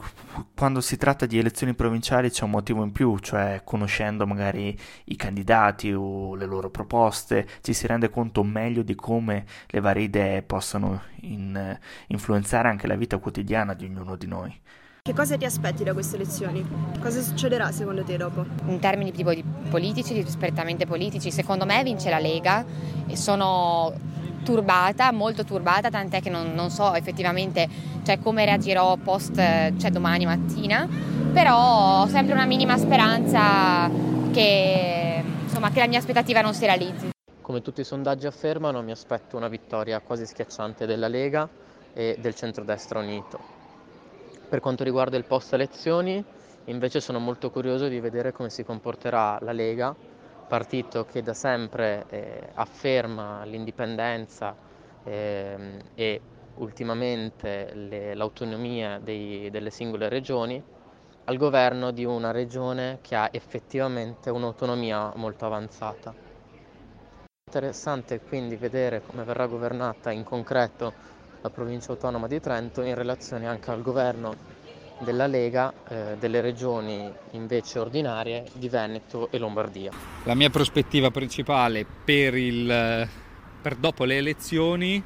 quando 0.55 0.81
si 0.81 0.97
tratta 0.99 1.25
di 1.27 1.39
elezioni 1.39 1.75
provinciali 1.75 2.31
c'è 2.31 2.45
un 2.45 2.51
motivo 2.51 2.83
in 2.85 2.93
più, 2.93 3.19
cioè 3.19 3.63
conoscendo 3.65 4.27
magari 4.27 4.79
i 5.05 5.17
candidati 5.17 5.93
o 5.93 6.35
le 6.35 6.45
loro 6.45 6.71
proposte, 6.71 7.47
ci 7.63 7.73
si 7.73 7.87
rende 7.87 8.11
conto 8.11 8.45
meglio 8.45 8.83
di 8.83 8.95
come 8.95 9.45
le 9.69 9.81
varie 9.81 10.05
idee 10.05 10.43
possano 10.43 11.03
in- 11.23 11.79
influenzare 12.09 12.69
anche 12.69 12.87
la 12.87 12.97
vita 12.97 13.19
quotidiana 13.19 13.75
di 13.75 13.87
ognuno 13.87 14.17
di 14.17 14.27
noi. 14.27 14.61
Che 15.07 15.15
cosa 15.15 15.37
ti 15.37 15.45
aspetti 15.45 15.85
da 15.85 15.93
queste 15.93 16.17
elezioni? 16.17 16.69
Cosa 17.01 17.23
succederà 17.23 17.71
secondo 17.71 18.03
te 18.03 18.17
dopo? 18.17 18.45
In 18.67 18.81
termini 18.81 19.13
tipo 19.13 19.33
di 19.33 19.45
politici, 19.71 20.13
di 20.13 20.27
prettamente 20.37 20.85
politici, 20.85 21.31
secondo 21.31 21.65
me 21.65 21.81
vince 21.85 22.11
la 22.11 22.19
Lega 22.19 22.65
e 23.07 23.15
sono 23.17 23.95
turbata, 24.43 25.13
molto 25.13 25.45
turbata, 25.45 25.91
tant'è 25.91 26.21
che 26.21 26.29
non, 26.29 26.55
non 26.55 26.71
so 26.71 26.93
effettivamente 26.95 27.69
cioè, 28.03 28.19
come 28.19 28.47
reagirò 28.47 28.97
post, 28.97 29.37
cioè 29.37 29.91
domani 29.93 30.25
mattina, 30.25 30.89
però 31.33 32.03
ho 32.03 32.09
sempre 32.09 32.35
una 32.35 32.45
minima 32.45 32.77
speranza 32.77 33.89
che, 34.33 35.23
insomma, 35.45 35.71
che 35.71 35.79
la 35.79 35.87
mia 35.87 36.01
aspettativa 36.01 36.41
non 36.41 36.53
si 36.53 36.65
realizzi. 36.65 37.11
Come 37.43 37.63
tutti 37.63 37.81
i 37.81 37.85
sondaggi 37.85 38.27
affermano, 38.27 38.83
mi 38.83 38.91
aspetto 38.91 39.37
una 39.37 39.47
vittoria 39.47 40.01
quasi 40.01 40.27
schiacciante 40.27 40.85
della 40.85 41.07
Lega, 41.07 41.49
e 41.97 42.17
del 42.21 42.35
centrodestra 42.35 42.99
unito. 42.99 43.56
Per 44.49 44.61
quanto 44.61 44.85
riguarda 44.85 45.17
il 45.17 45.25
post 45.25 45.53
elezioni, 45.55 46.25
invece 46.67 47.01
sono 47.01 47.19
molto 47.19 47.51
curioso 47.51 47.89
di 47.89 47.99
vedere 47.99 48.31
come 48.31 48.49
si 48.49 48.65
comporterà 48.65 49.39
la 49.41 49.51
Lega, 49.51 49.95
partito 50.47 51.05
che 51.05 51.23
da 51.23 51.35
sempre 51.35 52.05
eh, 52.09 52.49
afferma 52.55 53.45
l'indipendenza 53.45 54.55
eh, 55.03 55.57
e 55.95 56.21
ultimamente 56.55 57.75
le, 57.75 58.15
l'autonomia 58.15 59.01
dei, 59.03 59.51
delle 59.51 59.71
singole 59.71 60.09
regioni 60.09 60.63
al 61.25 61.37
governo 61.37 61.91
di 61.91 62.05
una 62.05 62.31
regione 62.31 62.99
che 63.03 63.17
ha 63.17 63.29
effettivamente 63.33 64.31
un'autonomia 64.31 65.13
molto 65.17 65.45
avanzata. 65.45 66.15
Interessante 67.49 68.21
quindi 68.21 68.55
vedere 68.55 69.03
come 69.05 69.25
verrà 69.25 69.47
governata 69.47 70.13
in 70.13 70.23
concreto 70.23 71.15
la 71.47 71.51
provincia 71.51 71.93
autonoma 71.93 72.27
di 72.27 72.41
Trento 72.41 72.83
in 72.83 72.95
relazione 72.95 73.47
anche 73.47 73.71
al 73.71 73.81
governo 73.81 74.55
della 74.99 75.27
Lega 75.27 75.73
eh, 75.89 76.17
delle 76.19 76.41
regioni 76.41 77.13
invece 77.33 77.79
ordinarie 77.79 78.47
di 78.55 78.69
Veneto 78.69 79.31
e 79.31 79.39
Lombardia. 79.39 79.93
La 80.25 80.35
mia 80.35 80.51
prospettiva 80.51 81.11
principale 81.11 81.87
per, 82.05 82.35
il, 82.35 83.09
per 83.63 83.77
dopo 83.77 84.05
le 84.05 84.17
elezioni 84.17 85.03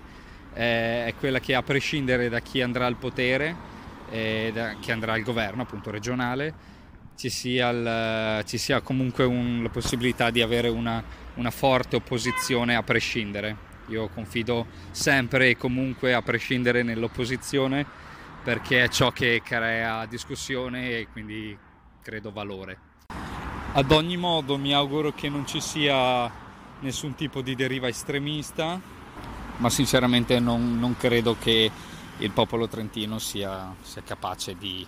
eh, 0.54 1.06
è 1.06 1.14
quella 1.18 1.40
che 1.40 1.54
a 1.54 1.62
prescindere 1.62 2.28
da 2.28 2.40
chi 2.40 2.62
andrà 2.62 2.86
al 2.86 2.96
potere, 2.96 3.54
eh, 4.10 4.50
da 4.54 4.76
chi 4.80 4.92
andrà 4.92 5.12
al 5.12 5.22
governo 5.22 5.62
appunto 5.62 5.90
regionale, 5.90 6.68
ci 7.16 7.28
sia, 7.28 7.68
il, 7.68 8.44
ci 8.46 8.56
sia 8.56 8.80
comunque 8.80 9.24
un, 9.24 9.62
la 9.62 9.68
possibilità 9.68 10.30
di 10.30 10.40
avere 10.40 10.68
una, 10.68 11.02
una 11.34 11.50
forte 11.50 11.96
opposizione 11.96 12.76
a 12.76 12.82
prescindere. 12.82 13.68
Io 13.90 14.08
confido 14.08 14.66
sempre 14.90 15.50
e 15.50 15.56
comunque 15.56 16.14
a 16.14 16.22
prescindere 16.22 16.82
nell'opposizione 16.82 17.84
perché 18.42 18.84
è 18.84 18.88
ciò 18.88 19.10
che 19.10 19.42
crea 19.44 20.06
discussione 20.06 20.98
e 20.98 21.08
quindi 21.12 21.56
credo 22.02 22.32
valore. 22.32 22.78
Ad 23.72 23.90
ogni 23.92 24.16
modo 24.16 24.56
mi 24.56 24.72
auguro 24.74 25.12
che 25.12 25.28
non 25.28 25.46
ci 25.46 25.60
sia 25.60 26.30
nessun 26.80 27.14
tipo 27.14 27.42
di 27.42 27.54
deriva 27.54 27.88
estremista, 27.88 28.80
ma 29.58 29.70
sinceramente 29.70 30.40
non, 30.40 30.78
non 30.78 30.96
credo 30.96 31.36
che 31.38 31.70
il 32.18 32.30
popolo 32.30 32.66
trentino 32.66 33.18
sia, 33.18 33.74
sia 33.82 34.02
capace 34.02 34.56
di, 34.56 34.86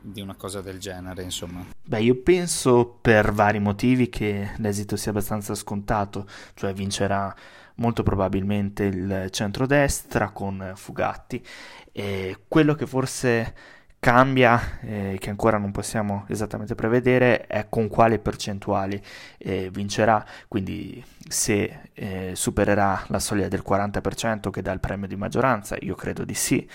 di 0.00 0.20
una 0.20 0.34
cosa 0.34 0.60
del 0.60 0.78
genere, 0.78 1.22
insomma. 1.22 1.64
Beh, 1.84 2.00
io 2.00 2.16
penso 2.16 2.98
per 3.00 3.32
vari 3.32 3.60
motivi 3.60 4.08
che 4.08 4.52
l'esito 4.56 4.96
sia 4.96 5.10
abbastanza 5.10 5.54
scontato, 5.54 6.26
cioè 6.54 6.72
vincerà 6.72 7.34
molto 7.82 8.04
probabilmente 8.04 8.84
il 8.84 9.26
centrodestra 9.30 10.30
con 10.30 10.72
Fugatti. 10.76 11.44
E 11.90 12.38
quello 12.46 12.74
che 12.74 12.86
forse 12.86 13.54
cambia, 13.98 14.80
eh, 14.80 15.16
che 15.20 15.30
ancora 15.30 15.58
non 15.58 15.72
possiamo 15.72 16.24
esattamente 16.28 16.74
prevedere, 16.76 17.46
è 17.46 17.66
con 17.68 17.88
quali 17.88 18.18
percentuali 18.18 19.00
eh, 19.38 19.68
vincerà, 19.70 20.24
quindi 20.48 21.04
se 21.28 21.90
eh, 21.92 22.32
supererà 22.34 23.04
la 23.08 23.18
soglia 23.18 23.48
del 23.48 23.62
40% 23.66 24.50
che 24.50 24.62
dà 24.62 24.72
il 24.72 24.80
premio 24.80 25.06
di 25.06 25.16
maggioranza, 25.16 25.76
io 25.80 25.94
credo 25.94 26.24
di 26.24 26.34
sì, 26.34 26.68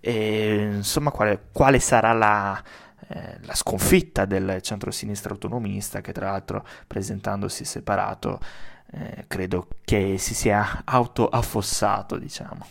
e, 0.00 0.70
insomma 0.74 1.10
quale, 1.10 1.46
quale 1.52 1.80
sarà 1.80 2.12
la, 2.12 2.62
eh, 3.08 3.38
la 3.40 3.54
sconfitta 3.54 4.24
del 4.24 4.60
centro-sinistra 4.60 5.32
autonomista 5.32 6.00
che 6.00 6.12
tra 6.12 6.30
l'altro 6.30 6.66
presentandosi 6.86 7.64
separato 7.64 8.38
eh, 8.92 9.24
credo 9.26 9.68
che 9.84 10.16
si 10.18 10.34
sia 10.34 10.82
autoaffossato 10.84 12.16
diciamo. 12.18 12.66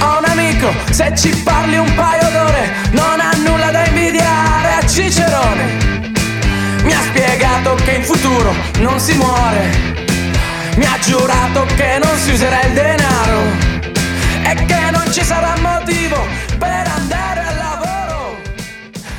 Ho 0.00 0.18
un 0.18 0.24
amico, 0.24 0.72
se 0.90 1.12
ci 1.16 1.30
parli 1.42 1.76
un 1.76 1.92
paio 1.94 2.30
d'ore, 2.30 2.72
non 2.92 3.18
ha 3.20 3.30
nulla 3.44 3.70
da 3.70 3.86
invidiare 3.86 4.72
a 4.74 4.86
Cicerone. 4.86 5.64
Mi 6.82 6.92
ha 6.92 7.00
spiegato 7.00 7.74
che 7.74 7.92
in 7.92 8.02
futuro 8.04 8.52
non 8.78 9.00
si 9.00 9.16
muore. 9.16 9.94
Mi 10.76 10.84
ha 10.84 10.98
giurato 11.00 11.64
che 11.74 11.98
non 12.02 12.16
si 12.18 12.32
userà 12.32 12.62
il 12.62 12.72
denaro 12.74 13.40
e 14.44 14.54
che 14.66 14.90
non 14.92 15.05
ci 15.16 15.24
sarà 15.24 15.58
motivo 15.62 16.16
per 16.58 16.86
andare 16.86 17.40
al 17.40 17.56
lavoro. 17.56 18.36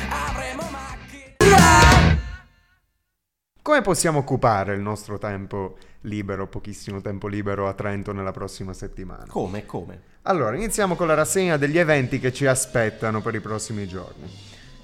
Avremo 0.08 0.62
macchina. 0.70 2.16
Come 3.60 3.80
possiamo 3.80 4.20
occupare 4.20 4.76
il 4.76 4.80
nostro 4.80 5.18
tempo 5.18 5.76
libero, 6.02 6.46
pochissimo 6.46 7.00
tempo 7.00 7.26
libero 7.26 7.66
a 7.66 7.72
Trento 7.72 8.12
nella 8.12 8.30
prossima 8.30 8.72
settimana? 8.74 9.24
Come, 9.26 9.66
come? 9.66 10.02
Allora, 10.22 10.54
iniziamo 10.54 10.94
con 10.94 11.08
la 11.08 11.14
rassegna 11.14 11.56
degli 11.56 11.78
eventi 11.78 12.20
che 12.20 12.32
ci 12.32 12.46
aspettano 12.46 13.20
per 13.20 13.34
i 13.34 13.40
prossimi 13.40 13.88
giorni. 13.88 14.30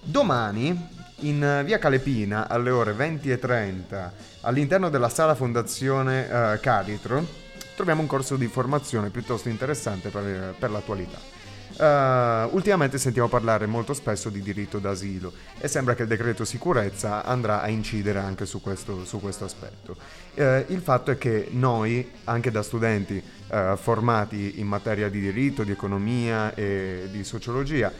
Domani, 0.00 0.88
in 1.20 1.62
via 1.64 1.78
Calepina, 1.78 2.48
alle 2.48 2.70
ore 2.70 2.92
20.30, 2.92 4.10
all'interno 4.40 4.88
della 4.88 5.08
sala 5.08 5.36
Fondazione 5.36 6.28
eh, 6.54 6.58
Caritro, 6.58 7.43
troviamo 7.74 8.00
un 8.00 8.06
corso 8.06 8.36
di 8.36 8.46
formazione 8.46 9.10
piuttosto 9.10 9.48
interessante 9.48 10.08
per, 10.10 10.54
per 10.58 10.70
l'attualità. 10.70 11.42
Uh, 11.76 12.54
ultimamente 12.54 12.98
sentiamo 12.98 13.26
parlare 13.26 13.66
molto 13.66 13.94
spesso 13.94 14.30
di 14.30 14.40
diritto 14.40 14.78
d'asilo 14.78 15.32
e 15.58 15.66
sembra 15.66 15.96
che 15.96 16.02
il 16.02 16.08
decreto 16.08 16.44
sicurezza 16.44 17.24
andrà 17.24 17.62
a 17.62 17.68
incidere 17.68 18.20
anche 18.20 18.46
su 18.46 18.60
questo, 18.60 19.04
su 19.04 19.18
questo 19.20 19.44
aspetto. 19.44 19.96
Uh, 20.34 20.64
il 20.68 20.80
fatto 20.80 21.10
è 21.10 21.18
che 21.18 21.48
noi, 21.50 22.08
anche 22.24 22.52
da 22.52 22.62
studenti 22.62 23.20
uh, 23.48 23.76
formati 23.76 24.60
in 24.60 24.68
materia 24.68 25.08
di 25.08 25.18
diritto, 25.18 25.64
di 25.64 25.72
economia 25.72 26.54
e 26.54 27.08
di 27.10 27.24
sociologia, 27.24 27.92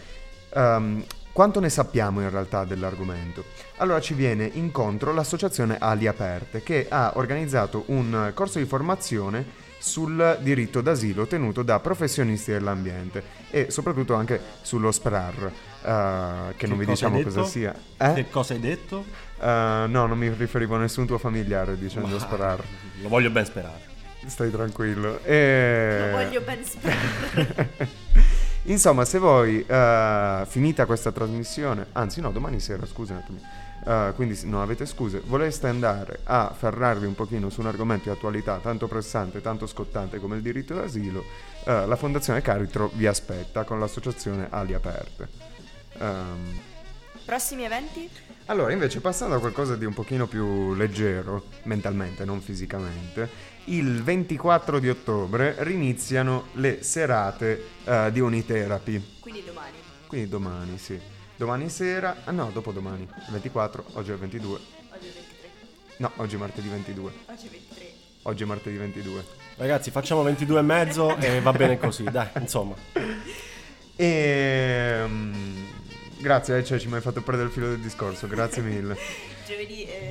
um, 0.54 1.04
quanto 1.32 1.58
ne 1.58 1.68
sappiamo 1.68 2.20
in 2.20 2.30
realtà 2.30 2.64
dell'argomento? 2.64 3.42
Allora 3.78 4.00
ci 4.00 4.14
viene 4.14 4.48
incontro 4.52 5.12
l'associazione 5.12 5.78
Ali 5.80 6.06
Aperte 6.06 6.62
che 6.62 6.87
ha 6.88 7.14
organizzato 7.16 7.82
un 7.87 8.30
corso 8.34 8.60
di 8.60 8.66
formazione 8.66 9.62
sul 9.84 10.38
diritto 10.40 10.80
d'asilo 10.80 11.26
tenuto 11.26 11.62
da 11.62 11.78
professionisti 11.78 12.50
dell'ambiente 12.50 13.22
e 13.50 13.70
soprattutto 13.70 14.14
anche 14.14 14.40
sullo 14.62 14.90
SPRAR, 14.90 15.42
uh, 15.44 16.56
che, 16.56 16.66
non 16.66 16.78
vi 16.78 16.86
diciamo 16.86 17.20
cosa 17.20 17.44
sia. 17.44 17.74
Eh? 17.98 18.14
Che 18.14 18.30
cosa 18.30 18.54
hai 18.54 18.60
detto? 18.60 19.04
Uh, 19.38 19.44
no, 19.44 20.06
non 20.06 20.16
mi 20.16 20.30
riferivo 20.30 20.76
a 20.76 20.78
nessun 20.78 21.04
tuo 21.04 21.18
familiare 21.18 21.78
dicendo 21.78 22.08
Ma- 22.08 22.18
SPRAR. 22.18 22.64
Lo 23.02 23.08
voglio 23.10 23.28
ben 23.28 23.44
sperare. 23.44 23.92
Stai 24.24 24.50
tranquillo. 24.50 25.22
E... 25.22 25.98
Lo 26.00 26.16
voglio 26.16 26.40
ben 26.40 26.64
sperare. 26.64 27.68
Insomma, 28.66 29.05
se 29.05 29.18
voi, 29.18 29.62
eh, 29.66 30.44
finita 30.46 30.87
questa 30.87 31.12
trasmissione, 31.12 31.88
anzi 31.92 32.22
no, 32.22 32.31
domani 32.33 32.61
sera, 32.61 32.87
scusatemi, 32.87 33.38
eh, 33.87 34.12
quindi 34.14 34.40
non 34.44 34.62
avete 34.62 34.87
scuse, 34.87 35.20
voleste 35.22 35.68
andare 35.68 36.20
a 36.24 36.50
ferrarvi 36.57 37.05
un 37.05 37.14
pochino 37.14 37.50
su 37.50 37.61
un 37.61 37.66
argomento 37.66 38.05
di 38.05 38.16
attualità 38.16 38.57
tanto 38.62 38.88
pressante, 38.88 39.42
tanto 39.42 39.66
scottante 39.66 40.18
come 40.18 40.37
il 40.37 40.42
diritto 40.42 40.72
d'asilo, 40.74 41.22
eh, 41.64 41.87
la 41.87 41.96
Fondazione 41.96 42.40
Caritro 42.40 42.90
vi 42.94 43.07
aspetta 43.07 43.64
con 43.64 43.79
l'associazione 43.79 44.46
Ali 44.48 44.72
Aperte. 44.72 45.29
Ehm, 45.98 46.59
Prossimi 47.27 47.64
eventi? 47.64 48.09
allora, 48.46 48.72
invece, 48.72 49.00
passando 49.00 49.35
a 49.35 49.40
qualcosa 49.40 49.77
di 49.77 49.85
un 49.85 49.92
pochino 49.92 50.27
più 50.27 50.74
leggero, 50.74 51.44
mentalmente, 51.64 52.24
non 52.24 52.40
fisicamente, 52.40 53.29
il 53.66 54.03
24 54.03 54.79
di 54.79 54.88
ottobre 54.88 55.57
riniziano 55.59 56.48
le 56.55 56.83
serate 56.83 57.68
eh, 57.85 58.11
di 58.12 58.20
Unitherapy. 58.20 59.18
Quindi 59.20 59.44
domani. 59.44 59.77
Quindi 60.07 60.29
domani, 60.29 60.79
sì. 60.79 61.00
Domani 61.37 61.68
sera, 61.68 62.18
ah 62.24 62.31
no, 62.31 62.50
dopodomani, 62.53 63.03
il 63.03 63.27
24, 63.31 63.85
oggi 63.94 64.11
è 64.11 64.12
il 64.12 64.18
22. 64.20 64.50
Oggi 64.50 65.07
è 65.07 65.12
23. 65.12 65.48
No, 65.96 66.12
oggi 66.16 66.35
è 66.35 66.38
martedì 66.38 66.68
22. 66.68 67.12
Oggi 67.27 67.46
è 67.46 67.50
23. 67.50 67.92
Oggi 68.22 68.42
è 68.42 68.46
martedì 68.46 68.77
22. 68.77 69.24
Ragazzi, 69.57 69.90
facciamo 69.90 70.22
22 70.22 70.59
e 70.59 70.62
mezzo 70.62 71.16
e 71.16 71.40
va 71.40 71.53
bene 71.53 71.79
così, 71.79 72.05
dai, 72.11 72.29
insomma. 72.38 72.74
E... 73.96 75.05
grazie, 76.18 76.59
eh, 76.59 76.64
cioè, 76.64 76.79
ci 76.79 76.88
mi 76.88 76.94
hai 76.94 77.00
fatto 77.00 77.20
perdere 77.22 77.48
il 77.48 77.53
filo 77.53 77.68
del 77.68 77.81
discorso, 77.81 78.29
grazie 78.29 78.62
mille. 78.62 78.96
Giovedì, 79.46 79.85
eh. 79.85 80.03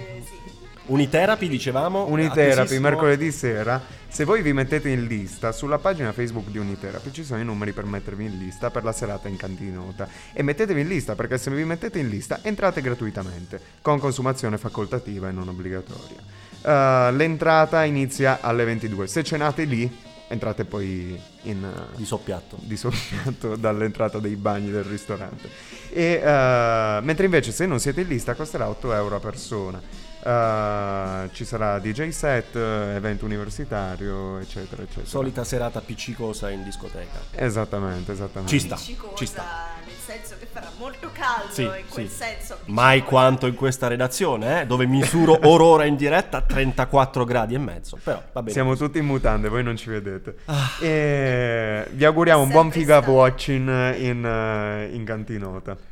Unitherapy, 0.86 1.48
dicevamo. 1.48 2.08
Unitherapy, 2.08 2.78
mercoledì 2.80 3.32
sera. 3.32 3.82
Se 4.08 4.26
voi 4.26 4.42
vi 4.42 4.54
mettete 4.54 4.90
in 4.90 5.06
lista, 5.08 5.52
sulla 5.52 5.80
pagina 5.80 6.12
Facebook 6.12 6.50
di 6.50 6.58
Unitherapy 6.58 7.12
ci 7.12 7.24
sono 7.24 7.40
i 7.40 7.46
numeri 7.46 7.72
per 7.72 7.86
mettervi 7.86 8.26
in 8.26 8.38
lista 8.38 8.70
per 8.70 8.84
la 8.84 8.92
serata 8.92 9.28
in 9.28 9.38
cantinota. 9.38 10.08
E 10.34 10.44
mettetevi 10.44 10.82
in 10.82 10.88
lista 10.88 11.16
perché 11.16 11.38
se 11.38 11.50
vi 11.52 11.64
mettete 11.64 12.00
in 12.00 12.10
lista 12.10 12.40
entrate 12.44 12.82
gratuitamente, 12.82 13.60
con 13.82 13.98
consumazione 13.98 14.58
facoltativa 14.58 15.30
e 15.30 15.32
non 15.32 15.48
obbligatoria. 15.48 16.22
Uh, 16.62 17.16
l'entrata 17.16 17.84
inizia 17.86 18.40
alle 18.42 18.66
22. 18.66 19.08
Se 19.08 19.24
cenate 19.24 19.64
lì, 19.64 19.90
entrate 20.28 20.66
poi 20.66 21.20
in... 21.44 21.64
uh, 21.64 21.96
Di 21.96 22.06
soppiatto. 22.06 22.58
di 22.60 22.78
soffiato 22.78 23.56
dall'entrata 23.58 24.20
dei 24.20 24.36
bagni 24.36 24.70
del 24.70 24.84
ristorante. 24.84 25.50
E, 25.90 26.18
uh, 26.18 27.04
mentre 27.04 27.26
invece 27.26 27.52
se 27.52 27.66
non 27.66 27.80
siete 27.80 28.02
in 28.02 28.08
lista 28.08 28.34
costerà 28.36 28.68
8 28.68 28.94
euro 28.94 29.16
a 29.16 29.20
persona. 29.20 29.82
Eh, 30.24 31.30
ci 31.34 31.46
sarà 31.46 31.80
DJ 31.80 32.10
set, 32.10 32.56
eh, 32.56 32.96
evento 32.96 33.26
universitario, 33.26 34.38
eccetera, 34.40 34.82
eccetera. 34.84 35.06
Solita 35.06 35.44
serata 35.44 35.80
appiccicosa 35.80 36.50
in 36.50 36.64
discoteca. 36.64 37.20
Esattamente, 37.32 38.14
esattamente. 38.14 38.52
Ci 38.52 38.60
sta, 38.60 38.78
ci 38.78 39.26
sta. 39.26 39.44
Nel 39.86 39.96
senso 39.96 40.36
che 40.40 40.48
farà 40.52 40.70
molto 40.78 41.10
caldo, 41.14 41.52
Sì, 41.52 41.64
in 41.64 41.84
quel 41.90 42.08
sì. 42.10 42.16
senso. 42.16 42.58
Mai 42.66 43.00
appiccicosa. 43.00 43.10
quanto 43.10 43.48
in 43.48 43.56
questa 43.56 43.88
redazione, 43.88 44.62
eh, 44.62 44.66
dove 44.66 44.86
misuro 44.86 45.38
orora 45.48 45.86
in 45.86 45.96
diretta 45.96 46.38
a 46.38 46.42
34 46.42 47.26
gradi 47.26 47.56
e 47.56 47.60
mezzo. 47.60 47.98
Però 48.02 48.22
va 48.32 48.42
bene. 48.42 48.54
Siamo 48.54 48.76
tutti 48.76 49.00
in 49.00 49.06
mutande, 49.06 49.50
voi 49.50 49.64
non 49.64 49.76
ci 49.76 49.90
vedete. 49.90 50.38
E 50.82 51.86
vi 51.92 52.06
auguriamo 52.06 52.42
un 52.42 52.50
buon 52.50 52.72
Sempre 52.72 52.80
figa 52.80 53.00
watching 53.10 53.96
in, 53.98 54.26
eh, 54.26 54.90
in 54.94 55.04
cantinota. 55.04 55.92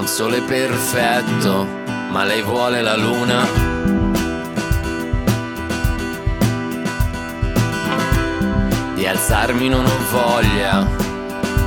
Un 0.00 0.06
sole 0.06 0.40
perfetto, 0.40 1.64
ma 2.08 2.24
lei 2.24 2.40
vuole 2.40 2.80
la 2.80 2.96
luna. 2.96 3.46
Di 8.94 9.06
alzarmi 9.06 9.68
non 9.68 9.84
ho 9.84 9.98
voglia, 10.10 10.86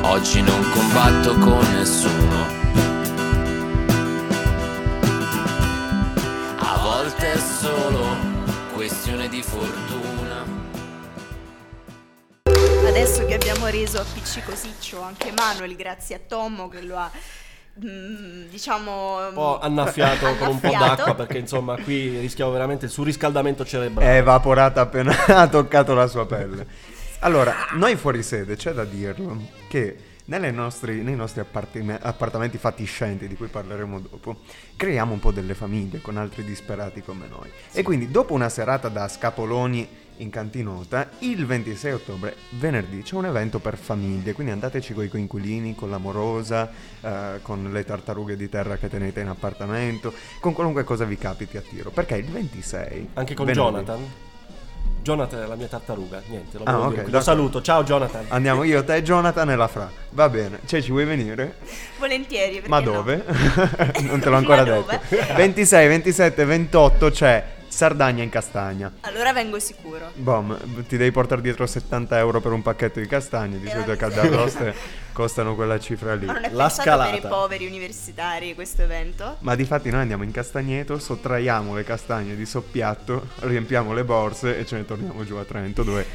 oggi 0.10 0.42
non 0.42 0.68
combatto 0.72 1.36
con 1.38 1.64
nessuno. 1.74 2.46
A 6.58 6.78
volte 6.82 7.34
è 7.34 7.38
solo 7.38 8.16
questione 8.74 9.30
di 9.30 9.44
fortuna. 9.44 10.44
Adesso 12.88 13.26
che 13.26 13.36
abbiamo 13.36 13.68
reso 13.68 14.00
appiccicosiccio 14.00 15.02
anche 15.02 15.32
Manuel, 15.32 15.76
grazie 15.76 16.16
a 16.16 16.20
Tommo 16.28 16.68
che 16.68 16.82
lo 16.82 16.98
ha, 16.98 17.10
diciamo... 17.74 19.28
Un 19.28 19.34
po' 19.34 19.60
annaffiato 19.60 20.36
con 20.36 20.48
un 20.48 20.60
po' 20.60 20.68
annaffiato. 20.68 20.96
d'acqua 20.96 21.16
perché 21.16 21.40
insomma 21.40 21.76
qui 21.78 22.20
rischiamo 22.20 22.52
veramente 22.52 22.86
il 22.86 22.92
surriscaldamento 22.92 23.66
cerebrale. 23.66 24.12
È 24.12 24.18
evaporata 24.18 24.82
appena 24.82 25.26
ha 25.26 25.48
toccato 25.48 25.94
la 25.94 26.08
sua 26.08 26.26
pelle. 26.26 26.66
Allora, 27.20 27.54
noi 27.74 27.96
fuori 27.96 28.22
sede, 28.22 28.56
c'è 28.56 28.74
da 28.74 28.84
dirlo, 28.84 29.42
che 29.68 29.98
nelle 30.26 30.52
nostri- 30.52 31.02
nei 31.02 31.16
nostri 31.16 31.42
appartime- 31.42 31.98
appartamenti 32.02 32.58
fatiscenti, 32.58 33.28
di 33.28 33.36
cui 33.36 33.48
parleremo 33.48 34.00
dopo, 34.00 34.38
creiamo 34.76 35.14
un 35.14 35.20
po' 35.20 35.32
delle 35.32 35.54
famiglie 35.54 36.02
con 36.02 36.18
altri 36.18 36.44
disperati 36.44 37.02
come 37.02 37.28
noi. 37.28 37.50
E 37.72 37.82
quindi 37.82 38.12
dopo 38.12 38.34
una 38.34 38.50
serata 38.50 38.90
da 38.90 39.08
scapoloni 39.08 39.88
in 40.18 40.30
cantinota, 40.30 41.10
il 41.20 41.46
26 41.46 41.92
ottobre, 41.92 42.36
venerdì, 42.52 43.02
c'è 43.02 43.16
un 43.16 43.26
evento 43.26 43.60
per 43.60 43.78
famiglie, 43.78 44.34
quindi 44.34 44.52
andateci 44.54 44.94
con 44.94 45.04
i 45.04 45.10
coinquilini, 45.10 45.76
con 45.76 45.90
l'amorosa, 45.90 46.70
eh, 47.02 47.40
con 47.42 47.70
le 47.72 47.84
tartarughe 47.84 48.36
di 48.36 48.50
terra 48.50 48.78
che 48.78 48.90
tenete 48.90 49.20
in 49.22 49.28
appartamento, 49.28 50.14
con 50.40 50.54
qualunque 50.54 50.84
cosa 50.84 51.06
vi 51.06 51.18
capiti 51.18 51.58
a 51.58 51.62
tiro, 51.62 51.90
perché 51.90 52.16
il 52.18 52.26
26... 52.30 53.10
Anche 53.16 53.34
con 53.34 53.46
venerdì- 53.46 53.70
Jonathan. 53.72 54.00
Jonathan 55.02 55.44
è 55.44 55.48
la 55.48 55.56
mia 55.56 55.68
tartaruga, 55.68 56.22
niente, 56.28 56.58
lo, 56.58 56.64
Ah, 56.64 56.72
volevo 56.72 56.86
ok, 56.86 56.90
dire 56.92 57.04
qui. 57.04 57.12
Lo 57.12 57.20
saluto, 57.22 57.62
ciao 57.62 57.84
Jonathan. 57.84 58.24
Andiamo 58.30 58.64
io, 58.64 58.86
te, 58.86 59.04
Jonathan 59.04 59.50
e 59.50 59.56
la 59.58 59.68
Fra. 59.68 59.92
Va 60.12 60.30
bene. 60.30 60.60
Cioè, 60.66 60.82
ci 60.82 60.92
vuoi 60.92 61.04
venire? 61.04 61.58
Volentieri, 62.00 62.64
Ma 62.68 62.80
no? 62.80 62.92
dove? 62.92 63.22
non 64.04 64.22
te 64.22 64.30
l'ho 64.30 64.38
ancora 64.38 64.64
detto. 64.64 64.80
dove? 64.80 65.02
26, 65.36 65.88
27, 65.90 66.46
28 66.46 67.10
c'è 67.10 67.46
Sardagna 67.74 68.22
in 68.22 68.30
castagna. 68.30 68.92
Allora 69.02 69.34
vengo 69.34 69.58
sicuro. 69.58 70.12
Bom, 70.14 70.56
ti 70.88 70.96
devi 70.96 71.10
portare 71.12 71.42
dietro 71.42 71.66
70 71.66 72.20
euro 72.20 72.40
per 72.40 72.52
un 72.52 72.62
pacchetto 72.62 73.00
di 73.00 73.08
castagne. 73.08 73.60
Di 73.60 73.68
solito 73.68 73.90
le 73.90 73.98
caldaroste 73.98 74.76
costano 75.12 75.56
quella 75.56 75.80
cifra 75.80 76.14
lì. 76.14 76.28
Ma 76.28 76.34
non 76.34 76.44
è 76.44 76.52
La 76.52 76.68
pensato 76.68 76.90
per 77.00 77.16
i 77.16 77.18
scalata. 77.18 77.28
poveri 77.30 77.66
universitari 77.66 78.54
questo 78.54 78.84
evento? 78.84 79.38
Ma 79.40 79.56
di 79.56 79.66
fatti 79.66 79.90
noi 79.90 80.02
andiamo 80.02 80.22
in 80.24 80.30
castagneto, 80.30 81.00
sottraiamo 81.00 81.74
le 81.74 81.84
castagne 81.84 82.36
di 82.36 82.46
soppiatto, 82.46 83.30
riempiamo 83.40 83.92
le 83.92 84.04
borse 84.04 84.60
e 84.60 84.68
ce 84.68 84.76
ne 84.76 84.86
torniamo 84.86 85.26
giù 85.26 85.34
a 85.38 85.44
Trento 85.44 85.82
dove 85.82 86.06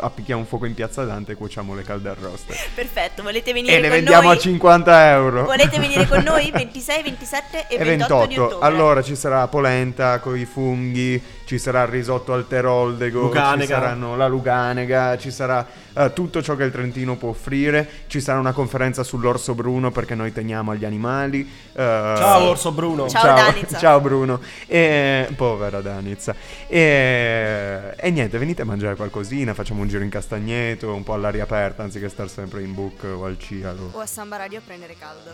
appicchiamo 0.00 0.40
un 0.40 0.46
fuoco 0.46 0.66
in 0.66 0.74
piazza 0.74 1.04
Dante 1.04 1.32
e 1.32 1.34
cuociamo 1.34 1.74
le 1.74 1.82
caldarroste. 1.82 2.54
Perfetto, 2.74 3.22
volete 3.22 3.52
venire 3.52 3.74
E 3.76 3.80
le 3.80 3.88
con 3.88 3.96
vendiamo 3.96 4.28
noi? 4.28 4.36
a 4.36 4.38
50 4.40 5.10
euro. 5.10 5.44
Volete 5.44 5.78
venire 5.78 6.06
con 6.06 6.22
noi 6.22 6.50
26, 6.54 7.02
27 7.02 7.66
e, 7.68 7.74
E 7.74 7.84
28, 7.84 7.86
di 8.26 8.34
28. 8.36 8.42
ottobre? 8.56 8.66
Allora 8.66 9.02
ci 9.02 9.16
sarà 9.16 9.46
polenta 9.48 10.18
con 10.20 10.38
i 10.38 10.44
funghi, 10.44 11.22
ci 11.48 11.58
sarà 11.58 11.80
il 11.84 11.88
risotto 11.88 12.34
al 12.34 12.46
teroldego, 12.46 13.22
Luganega. 13.22 13.62
ci 13.62 13.68
saranno 13.68 14.16
la 14.16 14.26
luganega, 14.28 15.16
ci 15.16 15.30
sarà 15.30 15.66
eh, 15.94 16.12
tutto 16.12 16.42
ciò 16.42 16.54
che 16.56 16.64
il 16.64 16.70
Trentino 16.70 17.16
può 17.16 17.30
offrire, 17.30 17.88
ci 18.06 18.20
sarà 18.20 18.38
una 18.38 18.52
conferenza 18.52 19.02
sull'orso 19.02 19.54
bruno 19.54 19.90
perché 19.90 20.14
noi 20.14 20.30
teniamo 20.30 20.72
agli 20.72 20.84
animali. 20.84 21.40
eh, 21.72 21.74
Ciao 22.18 22.50
Orso 22.50 22.70
Bruno. 22.70 23.08
Ciao, 23.08 23.34
Danizza. 23.34 23.78
ciao 23.80 23.98
Bruno. 23.98 24.42
E, 24.66 25.26
povera 25.36 25.80
Danizza. 25.80 26.34
E, 26.66 27.94
e 27.96 28.10
niente, 28.10 28.36
venite 28.36 28.60
a 28.60 28.66
mangiare 28.66 28.94
qualcosina, 28.94 29.54
facciamo 29.54 29.80
un 29.80 29.88
giro 29.88 30.04
in 30.04 30.10
castagneto, 30.10 30.92
un 30.92 31.02
po' 31.02 31.14
all'aria 31.14 31.44
aperta 31.44 31.82
anziché 31.82 32.10
stare 32.10 32.28
sempre 32.28 32.60
in 32.60 32.74
book 32.74 33.04
o 33.04 33.24
al 33.24 33.38
cialo. 33.38 33.88
O 33.92 34.00
a 34.00 34.06
Samba 34.06 34.36
Radio 34.36 34.58
a 34.58 34.62
prendere 34.62 34.96
caldo. 34.98 35.30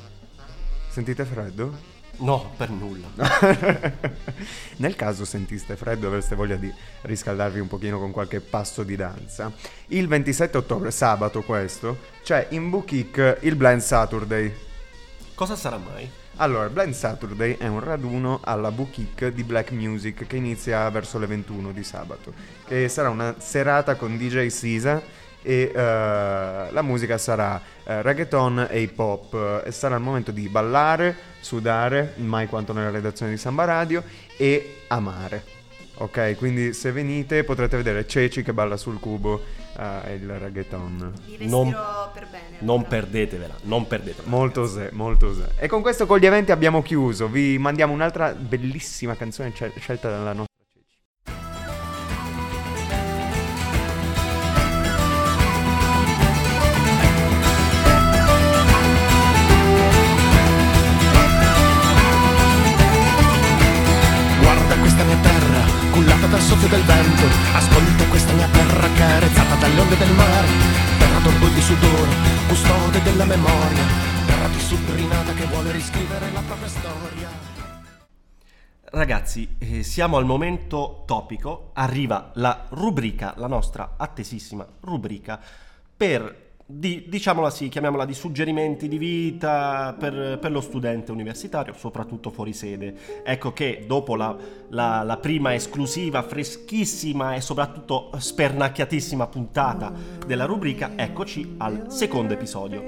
Sentite 0.90 1.24
freddo? 1.24 1.93
No, 2.18 2.53
per 2.57 2.70
nulla. 2.70 3.09
Nel 4.77 4.96
caso 4.96 5.24
sentiste 5.24 5.77
freddo 5.77 6.05
e 6.05 6.09
avreste 6.09 6.35
voglia 6.35 6.57
di 6.57 6.72
riscaldarvi 7.03 7.61
un 7.61 7.68
pochino 7.68 7.98
con 7.98 8.12
qualche 8.12 8.40
passo 8.40 8.83
di 8.83 8.96
danza, 8.96 9.53
il 9.88 10.07
27 10.07 10.57
ottobre, 10.57 10.90
sabato 10.90 11.42
questo, 11.42 11.98
c'è 12.22 12.46
in 12.50 12.70
Bookik 12.70 13.38
il 13.42 13.57
Blind 13.57 13.81
Saturday. 13.81 14.53
Cosa 15.35 15.57
sarà 15.57 15.79
mai? 15.79 16.09
Allora, 16.37 16.68
Blind 16.68 16.94
Saturday 16.94 17.57
è 17.57 17.68
un 17.68 17.79
raduno 17.79 18.40
alla 18.42 18.72
Bookik 18.72 19.29
di 19.29 19.44
Black 19.44 19.70
Music 19.70 20.27
che 20.27 20.37
inizia 20.37 20.88
verso 20.90 21.18
le 21.18 21.27
21 21.27 21.70
di 21.70 21.85
sabato, 21.85 22.33
che 22.66 22.88
sarà 22.88 23.09
una 23.09 23.37
serata 23.38 23.94
con 23.94 24.16
DJ 24.16 24.48
Sisa 24.48 25.00
e 25.44 25.70
eh, 25.72 25.78
la 25.78 26.83
musica 26.83 27.18
sarà 27.18 27.61
eh, 27.85 28.02
reggaeton 28.02 28.68
e 28.70 28.80
hip 28.80 28.98
hop 28.98 29.62
e 29.64 29.70
sarà 29.70 29.96
il 29.96 30.02
momento 30.02 30.30
di 30.33 30.48
ballare, 30.48 31.14
sudare, 31.40 32.14
mai 32.16 32.48
quanto 32.48 32.72
nella 32.72 32.90
redazione 32.90 33.33
di 33.33 33.38
Samba 33.38 33.64
Radio 33.64 34.02
e 34.37 34.78
amare. 34.88 35.52
Ok, 35.96 36.35
quindi 36.37 36.72
se 36.72 36.90
venite 36.90 37.44
potrete 37.44 37.76
vedere 37.76 38.07
Ceci 38.07 38.42
che 38.42 38.52
balla 38.52 38.76
sul 38.76 38.98
cubo 38.98 39.40
eh, 39.78 40.12
e 40.12 40.14
il 40.14 40.28
reggaeton. 40.28 41.12
Non- 41.40 41.76
per 42.12 42.26
bene. 42.28 42.57
Non 42.61 42.87
perdetevela, 42.87 43.54
non 43.62 43.87
perdetevela. 43.87 44.28
Molto 44.28 44.62
osè, 44.62 44.88
molto 44.92 45.28
osè. 45.28 45.50
E 45.59 45.68
con 45.68 45.83
questo 45.83 46.07
con 46.07 46.18
gli 46.18 46.26
eventi 46.26 46.50
abbiamo 46.50 46.83
chiuso. 46.83 47.28
Vi 47.28 47.59
mandiamo 47.59 47.92
un'altra 47.92 48.33
bellissima 48.33 49.14
canzone 49.14 49.52
scel- 49.54 49.72
scelta 49.78 50.09
dalla 50.09 50.33
nostra 50.33 50.54
soffio 66.44 66.68
del 66.68 66.83
vento. 66.83 67.24
Ascolta 67.54 68.04
questa 68.09 68.33
mia 68.35 68.48
terra 68.48 68.88
carezzata 68.92 69.54
dalle 69.57 69.80
onde 69.80 69.96
del 69.96 70.12
mare. 70.12 70.48
Terra 70.98 71.18
d'orgoglio 71.20 71.59
e 71.59 71.62
sudore, 71.62 72.12
custode 72.48 73.02
della 73.02 73.24
memoria. 73.24 73.85
Terra 74.26 74.48
disciplinata 74.48 75.33
che 75.33 75.46
vuole 75.46 75.72
riscrivere 75.72 76.30
la 76.33 76.42
propria 76.46 76.68
storia. 76.68 77.28
Ragazzi, 78.90 79.57
eh, 79.59 79.83
siamo 79.83 80.18
al 80.18 80.24
momento 80.24 81.02
topico, 81.07 81.70
arriva 81.72 82.30
la 82.35 82.66
rubrica, 82.68 83.35
la 83.38 83.48
nostra 83.48 83.94
attesissima 83.96 84.64
rubrica 84.80 85.40
per, 85.96 86.43
di- 86.66 87.05
diciamola 87.09 87.50
sì, 87.50 87.68
chiamiamola 87.68 88.05
di 88.05 88.14
suggerimenti 88.14 88.88
di 88.88 88.96
vita 88.96 89.94
per, 89.98 90.38
per 90.40 90.50
lo 90.50 90.61
studente 90.61 91.12
universitario, 91.12 91.74
soprattutto 91.74 92.31
fuori 92.31 92.53
sede. 92.53 93.22
Ecco 93.22 93.53
che 93.53 93.85
dopo 93.87 94.16
la, 94.16 94.37
la- 94.70 95.03
la 95.03 95.16
prima 95.18 95.55
esclusiva, 95.55 96.22
freschissima 96.22 97.35
e 97.35 97.40
soprattutto 97.40 98.11
spernacchiatissima 98.16 99.27
puntata 99.27 99.92
della 100.27 100.46
rubrica, 100.46 100.92
eccoci 100.96 101.55
al 101.59 101.87
secondo 101.88 102.33
episodio. 102.33 102.83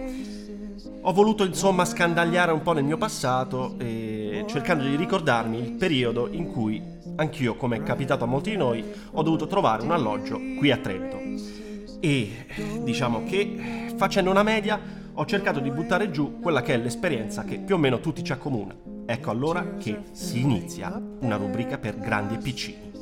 Ho 1.03 1.13
voluto 1.13 1.45
insomma 1.45 1.85
scandagliare 1.85 2.51
un 2.51 2.63
po' 2.63 2.73
nel 2.73 2.83
mio 2.83 2.97
passato 2.97 3.77
e 3.79 4.45
cercando 4.49 4.83
di 4.85 4.97
ricordarmi 4.97 5.59
il 5.59 5.73
periodo 5.73 6.29
in 6.29 6.51
cui 6.51 6.83
anch'io, 7.15 7.55
come 7.55 7.77
è 7.77 7.83
capitato 7.83 8.25
a 8.25 8.27
molti 8.27 8.51
di 8.51 8.57
noi, 8.57 8.85
ho 9.13 9.23
dovuto 9.23 9.47
trovare 9.47 9.83
un 9.83 9.93
alloggio 9.93 10.41
qui 10.59 10.73
a 10.73 10.79
Trento. 10.79 11.65
E 12.01 12.47
diciamo 12.83 13.25
che 13.25 13.93
facendo 13.97 14.31
una 14.31 14.43
media 14.43 14.81
ho 15.15 15.25
cercato 15.25 15.61
di 15.61 15.71
buttare 15.71 16.11
giù 16.11 16.41
quella 16.41 16.63
che 16.63 16.75
è 16.75 16.77
l'esperienza 16.77 17.45
che 17.45 17.59
più 17.59 17.77
o 17.77 17.79
meno 17.79 18.01
tutti 18.01 18.23
ci 18.23 18.33
accomuna. 18.33 18.75
Ecco 19.07 19.31
allora 19.31 19.77
che 19.79 20.01
si 20.13 20.41
inizia 20.41 21.01
una 21.21 21.37
rubrica 21.37 21.79
per 21.79 21.99
grandi 21.99 22.35
e 22.35 22.39
piccini. 22.39 22.93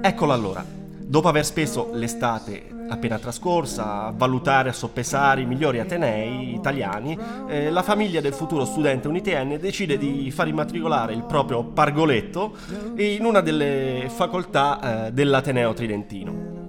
Eccolo 0.00 0.32
allora. 0.32 0.64
Dopo 1.04 1.28
aver 1.28 1.44
speso 1.44 1.90
l'estate 1.92 2.70
appena 2.88 3.18
trascorsa 3.18 4.06
a 4.06 4.12
valutare, 4.14 4.70
a 4.70 4.72
soppesare 4.72 5.42
i 5.42 5.46
migliori 5.46 5.78
atenei 5.78 6.54
italiani, 6.54 7.18
eh, 7.48 7.70
la 7.70 7.82
famiglia 7.82 8.20
del 8.20 8.32
futuro 8.32 8.64
studente 8.64 9.08
unitenne 9.08 9.58
decide 9.58 9.98
di 9.98 10.30
far 10.30 10.48
immatricolare 10.48 11.12
il 11.12 11.24
proprio 11.24 11.64
pargoletto 11.64 12.56
in 12.96 13.24
una 13.24 13.40
delle 13.40 14.06
facoltà 14.08 15.06
eh, 15.06 15.12
dell'Ateneo 15.12 15.72
Tridentino. 15.72 16.61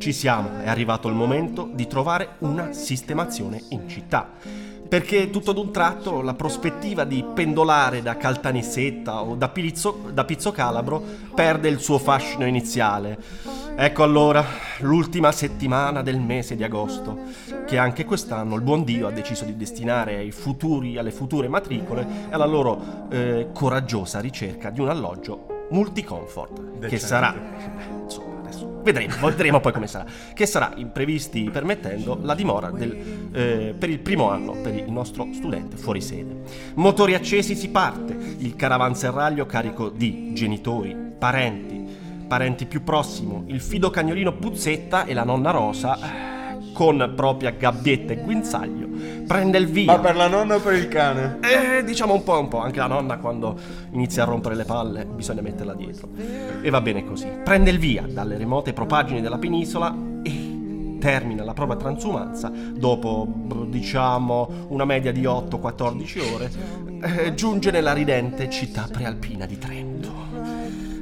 Ci 0.00 0.14
siamo, 0.14 0.60
è 0.62 0.68
arrivato 0.70 1.08
il 1.08 1.14
momento 1.14 1.68
di 1.70 1.86
trovare 1.86 2.36
una 2.38 2.72
sistemazione 2.72 3.60
in 3.68 3.86
città. 3.86 4.30
Perché 4.88 5.28
tutto 5.28 5.52
d'un 5.52 5.70
tratto 5.70 6.22
la 6.22 6.32
prospettiva 6.32 7.04
di 7.04 7.22
pendolare 7.22 8.00
da 8.00 8.16
Caltanissetta 8.16 9.20
o 9.22 9.34
da, 9.34 9.50
Pilizzo, 9.50 10.08
da 10.10 10.24
Pizzo 10.24 10.52
Calabro 10.52 11.04
perde 11.34 11.68
il 11.68 11.80
suo 11.80 11.98
fascino 11.98 12.46
iniziale. 12.46 13.18
Ecco 13.76 14.02
allora 14.02 14.42
l'ultima 14.78 15.32
settimana 15.32 16.00
del 16.00 16.18
mese 16.18 16.56
di 16.56 16.64
agosto, 16.64 17.18
che 17.66 17.76
anche 17.76 18.06
quest'anno 18.06 18.54
il 18.54 18.62
buon 18.62 18.84
Dio 18.84 19.06
ha 19.06 19.12
deciso 19.12 19.44
di 19.44 19.54
destinare 19.54 20.16
ai 20.16 20.30
futuri, 20.30 20.96
alle 20.96 21.10
future 21.10 21.46
matricole 21.46 22.06
e 22.30 22.32
alla 22.32 22.46
loro 22.46 23.06
eh, 23.10 23.48
coraggiosa 23.52 24.18
ricerca 24.18 24.70
di 24.70 24.80
un 24.80 24.88
alloggio 24.88 25.66
multicomfort, 25.68 26.86
che 26.86 26.98
sarà... 26.98 27.34
Insomma, 28.02 28.29
vedremo, 28.82 29.14
vedremo 29.20 29.60
poi 29.60 29.72
come 29.72 29.86
sarà. 29.86 30.04
Che 30.32 30.46
sarà, 30.46 30.72
imprevisti 30.76 31.48
permettendo, 31.50 32.18
la 32.22 32.34
dimora 32.34 32.70
del, 32.70 33.30
eh, 33.32 33.74
per 33.78 33.90
il 33.90 34.00
primo 34.00 34.30
anno 34.30 34.52
per 34.60 34.74
il 34.74 34.90
nostro 34.90 35.28
studente 35.32 35.76
fuori 35.76 36.00
sede. 36.00 36.42
Motori 36.74 37.14
accesi 37.14 37.54
si 37.54 37.68
parte, 37.70 38.16
il 38.38 38.56
caravanserraglio 38.56 39.46
carico 39.46 39.88
di 39.88 40.32
genitori, 40.32 40.96
parenti, 41.18 41.86
parenti 42.26 42.66
più 42.66 42.82
prossimo, 42.82 43.44
il 43.46 43.60
fido 43.60 43.90
cagnolino 43.90 44.34
Puzzetta 44.34 45.04
e 45.04 45.14
la 45.14 45.24
nonna 45.24 45.50
Rosa 45.50 46.38
con 46.80 47.12
propria 47.14 47.50
gabbietta 47.50 48.14
e 48.14 48.16
guinzaglio 48.22 48.88
prende 49.26 49.58
il 49.58 49.66
via. 49.66 49.92
Ma 49.92 49.98
per 49.98 50.16
la 50.16 50.28
nonna 50.28 50.54
o 50.54 50.60
per 50.60 50.72
il 50.72 50.88
cane? 50.88 51.38
Eh, 51.42 51.84
diciamo 51.84 52.14
un 52.14 52.22
po' 52.22 52.40
un 52.40 52.48
po', 52.48 52.60
anche 52.60 52.78
la 52.78 52.86
nonna 52.86 53.18
quando 53.18 53.54
inizia 53.90 54.22
a 54.22 54.24
rompere 54.24 54.54
le 54.54 54.64
palle 54.64 55.04
bisogna 55.04 55.42
metterla 55.42 55.74
dietro. 55.74 56.08
E 56.62 56.70
va 56.70 56.80
bene 56.80 57.04
così. 57.04 57.28
Prende 57.44 57.68
il 57.68 57.78
via 57.78 58.06
dalle 58.08 58.38
remote 58.38 58.72
propagine 58.72 59.20
della 59.20 59.36
penisola 59.36 59.94
e 60.22 60.49
termina 61.00 61.42
la 61.42 61.54
propria 61.54 61.76
transumanza 61.76 62.52
dopo 62.54 63.26
diciamo 63.66 64.66
una 64.68 64.84
media 64.84 65.10
di 65.10 65.22
8-14 65.22 66.32
ore 66.32 66.50
eh, 67.02 67.34
giunge 67.34 67.72
nella 67.72 67.92
ridente 67.92 68.48
città 68.48 68.86
prealpina 68.90 69.46
di 69.46 69.58
Trento. 69.58 70.20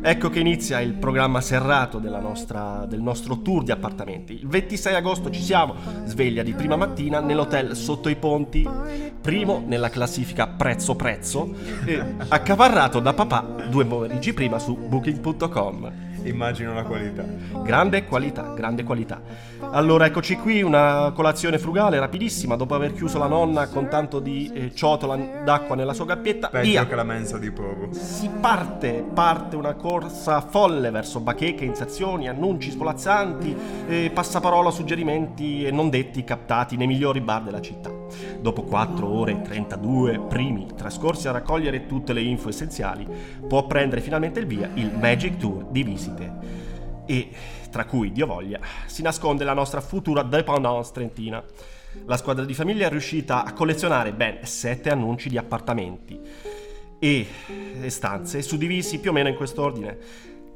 Ecco 0.01 0.31
che 0.31 0.39
inizia 0.39 0.81
il 0.81 0.95
programma 0.95 1.41
serrato 1.41 1.99
nostra, 1.99 2.87
del 2.89 3.03
nostro 3.03 3.43
tour 3.43 3.65
di 3.65 3.73
appartamenti. 3.73 4.35
Il 4.35 4.47
26 4.47 4.95
agosto 4.95 5.29
ci 5.29 5.43
siamo, 5.43 5.75
sveglia 6.05 6.45
di 6.45 6.53
prima 6.53 6.77
mattina 6.77 7.21
nell'hotel 7.21 7.75
Sotto 7.75 8.09
i 8.09 8.15
Ponti, 8.15 8.67
primo 9.21 9.63
nella 9.67 9.91
classifica 9.91 10.47
prezzo-prezzo, 10.47 11.53
e 11.85 12.03
accaparrato 12.29 13.01
da 13.01 13.13
papà 13.13 13.41
due 13.69 13.85
pomeriggi 13.85 14.33
prima 14.33 14.61
su 14.61 14.77
booking.com. 14.77 16.08
Immagino 16.25 16.75
la 16.75 16.83
qualità. 16.83 17.25
Grande 17.63 18.05
qualità, 18.05 18.53
grande 18.55 18.85
qualità. 18.85 19.21
Allora 19.71 20.07
eccoci 20.07 20.37
qui, 20.37 20.63
una 20.63 21.13
colazione 21.15 21.59
frugale, 21.59 21.99
rapidissima, 21.99 22.57
dopo 22.57 22.75
aver 22.75 22.95
chiuso 22.95 23.19
la 23.19 23.27
nonna 23.27 23.69
con 23.69 23.89
tanto 23.89 24.21
di 24.21 24.51
eh, 24.53 24.75
ciotola 24.75 25.17
d'acqua 25.17 25.77
nella 25.77 25.93
sua 25.93 26.07
gabbietta. 26.07 26.49
Peggio 26.49 26.71
via. 26.71 26.87
che 26.87 26.95
la 26.95 27.05
mensa 27.05 27.39
di 27.39 27.51
Povo. 27.51 27.89
Si 27.93 28.29
parte, 28.41 29.05
parte 29.13 29.57
una 29.57 29.75
corsa 29.75 30.41
folle 30.41 30.91
verso 30.91 31.21
bacheche, 31.21 31.65
inserzioni, 31.65 32.29
annunci 32.29 32.71
svolazzanti, 32.71 33.57
eh, 33.89 34.11
passaparola, 34.13 34.71
suggerimenti 34.71 35.65
e 35.65 35.71
non 35.71 35.91
detti 35.91 36.25
captati 36.25 36.77
nei 36.77 36.87
migliori 36.87 37.21
bar 37.21 37.43
della 37.43 37.61
città. 37.61 37.98
Dopo 38.41 38.63
4 38.63 39.09
ore 39.09 39.33
e 39.33 39.43
32 39.43 40.21
primi 40.29 40.67
trascorsi 40.77 41.29
a 41.29 41.33
raccogliere 41.33 41.87
tutte 41.87 42.13
le 42.13 42.21
info 42.23 42.49
essenziali, 42.49 43.07
può 43.47 43.67
prendere 43.67 44.01
finalmente 44.01 44.41
il 44.41 44.47
via 44.47 44.71
il 44.75 44.93
Magic 44.97 45.37
Tour 45.37 45.65
di 45.71 45.83
visite. 45.83 46.67
E, 47.07 47.31
tra 47.71 47.85
cui, 47.85 48.13
Dio 48.13 48.27
voglia, 48.27 48.61
si 48.87 49.03
nasconde 49.03 49.45
la 49.45 49.55
nostra 49.55 49.81
futura 49.81 50.23
dépendance 50.23 50.93
trentina. 50.93 51.43
La 52.05 52.17
squadra 52.17 52.45
di 52.45 52.55
famiglia 52.55 52.87
è 52.87 52.91
riuscita 52.91 53.45
a 53.45 53.53
collezionare 53.53 54.13
ben 54.13 54.41
7 54.43 54.91
annunci 54.91 55.29
di 55.29 55.39
appartamenti 55.39 56.21
e 57.01 57.27
stanze 57.87 58.43
suddivisi 58.43 58.99
più 58.99 59.11
o 59.11 59.13
meno 59.13 59.29
in 59.29 59.37
quest'ordine. 59.37 59.97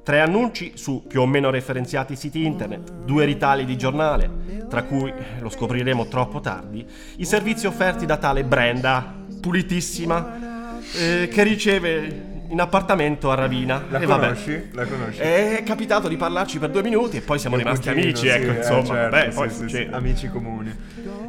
Tre 0.02 0.20
annunci 0.20 0.72
su 0.74 1.04
più 1.06 1.20
o 1.20 1.26
meno 1.26 1.50
referenziati 1.50 2.16
siti 2.16 2.44
internet, 2.44 3.04
due 3.04 3.24
ritali 3.24 3.64
di 3.64 3.76
giornale, 3.76 4.66
tra 4.68 4.82
cui, 4.82 5.12
lo 5.38 5.48
scopriremo 5.48 6.08
troppo 6.08 6.40
tardi, 6.40 6.84
i 7.18 7.24
servizi 7.24 7.68
offerti 7.68 8.04
da 8.04 8.16
tale 8.16 8.42
Brenda, 8.42 9.14
pulitissima, 9.40 10.80
eh, 10.98 11.28
che 11.28 11.42
riceve 11.44 12.31
in 12.52 12.60
appartamento 12.60 13.30
a 13.30 13.34
Ravina. 13.34 13.82
La 13.88 13.98
e 13.98 14.06
vabbè. 14.06 14.26
conosci? 14.26 14.68
La 14.72 14.84
conosci? 14.86 15.20
È 15.20 15.62
capitato 15.64 16.06
di 16.06 16.16
parlarci 16.16 16.58
per 16.58 16.70
due 16.70 16.82
minuti 16.82 17.16
e 17.16 17.20
poi 17.22 17.38
siamo 17.38 17.56
Il 17.56 17.62
rimasti 17.62 17.88
cugino, 17.88 18.04
amici, 18.04 18.26
sì, 18.26 18.28
ecco, 18.28 18.52
eh, 18.52 18.56
insomma. 18.56 18.84
certo, 18.84 19.16
Beh, 19.16 19.30
sì, 19.30 19.36
poi 19.36 19.50
sì, 19.50 19.56
succede. 19.56 19.96
amici 19.96 20.28
comuni. 20.28 20.76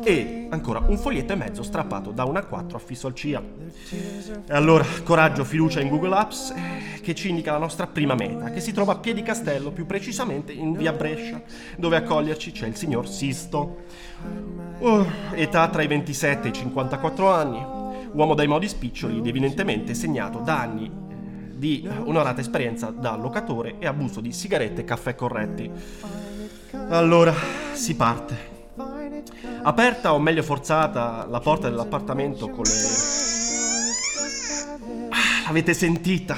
E 0.03 0.47
ancora 0.49 0.83
un 0.85 0.97
foglietto 0.97 1.31
e 1.31 1.35
mezzo 1.37 1.63
strappato 1.63 2.11
da 2.11 2.25
una 2.25 2.43
4 2.43 2.75
affisso 2.75 3.07
al 3.07 3.15
CIA. 3.15 3.41
E 3.89 4.53
allora, 4.53 4.85
coraggio, 5.03 5.45
fiducia 5.45 5.79
in 5.79 5.87
Google 5.87 6.13
Apps 6.13 6.53
eh, 6.55 6.99
che 6.99 7.15
ci 7.15 7.29
indica 7.29 7.53
la 7.53 7.57
nostra 7.57 7.87
prima 7.87 8.15
meta, 8.15 8.49
che 8.49 8.59
si 8.59 8.73
trova 8.73 8.91
a 8.91 8.97
Piedi 8.97 9.23
Castello, 9.23 9.71
più 9.71 9.85
precisamente 9.85 10.51
in 10.51 10.73
via 10.73 10.91
Brescia, 10.91 11.41
dove 11.77 11.95
accoglierci 11.95 12.51
c'è 12.51 12.67
il 12.67 12.75
signor 12.75 13.07
Sisto. 13.07 13.83
Uh, 14.79 15.05
età 15.33 15.67
tra 15.69 15.81
i 15.81 15.87
27 15.87 16.47
e 16.47 16.49
i 16.49 16.53
54 16.53 17.31
anni, 17.31 17.65
uomo 18.11 18.33
dai 18.33 18.47
modi 18.47 18.67
spiccioli 18.67 19.17
ed 19.17 19.27
evidentemente 19.27 19.93
segnato 19.93 20.39
da 20.39 20.59
anni 20.59 21.02
di 21.63 21.87
onorata 21.87 22.41
esperienza 22.41 22.87
da 22.87 23.15
locatore 23.15 23.75
e 23.79 23.87
abuso 23.87 24.19
di 24.19 24.33
sigarette 24.33 24.81
e 24.81 24.83
caffè 24.83 25.15
corretti. 25.15 25.71
Allora, 26.89 27.33
si 27.71 27.95
parte. 27.95 28.51
Aperta 29.61 30.13
o 30.13 30.19
meglio 30.19 30.43
forzata 30.43 31.25
la 31.25 31.39
porta 31.39 31.69
dell'appartamento 31.69 32.49
con 32.49 32.63
le... 32.63 32.71
Ah, 35.09 35.45
L'avete 35.45 35.73
sentita? 35.73 36.35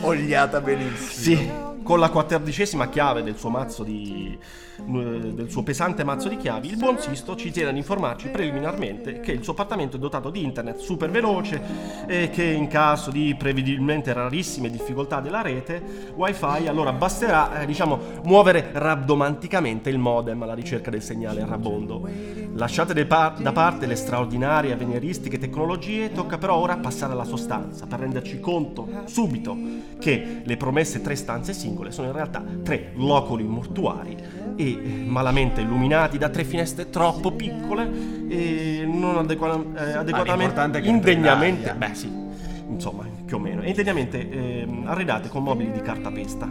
Ogliata 0.00 0.60
benissimo. 0.60 1.36
Sì, 1.36 1.50
con 1.82 1.98
la 1.98 2.10
quattordicesima 2.10 2.88
chiave 2.88 3.22
del 3.22 3.36
suo 3.36 3.50
di. 3.84 4.38
eh, 4.78 5.32
del 5.34 5.50
suo 5.50 5.62
pesante 5.62 6.04
mazzo 6.04 6.28
di 6.28 6.36
chiavi, 6.36 6.68
il 6.68 6.76
buon 6.76 6.98
Sisto 6.98 7.36
ci 7.36 7.50
tiene 7.50 7.70
ad 7.70 7.76
informarci 7.76 8.28
preliminarmente 8.28 9.20
che 9.20 9.32
il 9.32 9.42
suo 9.42 9.52
appartamento 9.52 9.96
è 9.96 9.98
dotato 9.98 10.30
di 10.30 10.42
internet 10.42 10.78
super 10.78 11.10
veloce 11.10 11.60
e 12.06 12.30
che 12.30 12.44
in 12.44 12.68
caso 12.68 13.10
di 13.10 13.34
prevedibilmente 13.36 14.12
rarissime 14.12 14.70
difficoltà 14.70 15.20
della 15.20 15.42
rete 15.42 16.12
wifi 16.14 16.66
allora 16.66 16.92
basterà 16.92 17.60
eh, 17.60 17.66
diciamo 17.66 17.98
muovere 18.24 18.70
rabdomanticamente 18.72 19.90
il 19.90 19.98
modem 19.98 20.42
alla 20.42 20.54
ricerca 20.54 20.90
del 20.90 21.02
segnale 21.02 21.44
rabondo. 21.44 22.08
Lasciate 22.54 23.06
pa- 23.06 23.34
da 23.38 23.52
parte 23.52 23.86
le 23.86 23.94
straordinarie 23.94 24.72
avveniristiche 24.72 25.38
tecnologie, 25.38 26.12
tocca 26.12 26.38
però 26.38 26.56
ora 26.56 26.76
passare 26.76 27.12
alla 27.12 27.24
sostanza 27.24 27.86
per 27.86 28.00
renderci 28.00 28.40
conto 28.40 28.88
subito 29.04 29.56
che 29.98 30.42
le 30.44 30.56
promesse 30.56 31.00
tre 31.00 31.14
stanze 31.14 31.52
singole. 31.68 31.90
Sono 31.90 32.08
in 32.08 32.14
realtà 32.14 32.42
tre 32.62 32.92
loculi 32.94 33.44
mortuari 33.44 34.16
e 34.56 34.70
eh, 34.70 34.78
malamente 35.04 35.60
illuminati 35.60 36.18
da 36.18 36.28
tre 36.28 36.44
finestre 36.44 36.90
troppo 36.90 37.32
piccole 37.32 38.26
e 38.28 38.84
non 38.86 39.18
adequa- 39.18 39.62
eh, 39.76 39.92
adeguatamente 39.92 40.60
è 40.60 40.82
che 40.82 40.88
indegnamente. 40.88 41.74
beh 41.74 41.94
sì. 41.94 42.26
Insomma 42.70 43.04
più 43.24 43.36
o 43.36 43.40
meno. 43.40 43.62
E 43.62 43.68
indegnamente 43.68 44.28
ehm, 44.28 44.84
arredate 44.86 45.28
con 45.28 45.42
mobili 45.42 45.70
di 45.70 45.80
cartapesta 45.80 46.48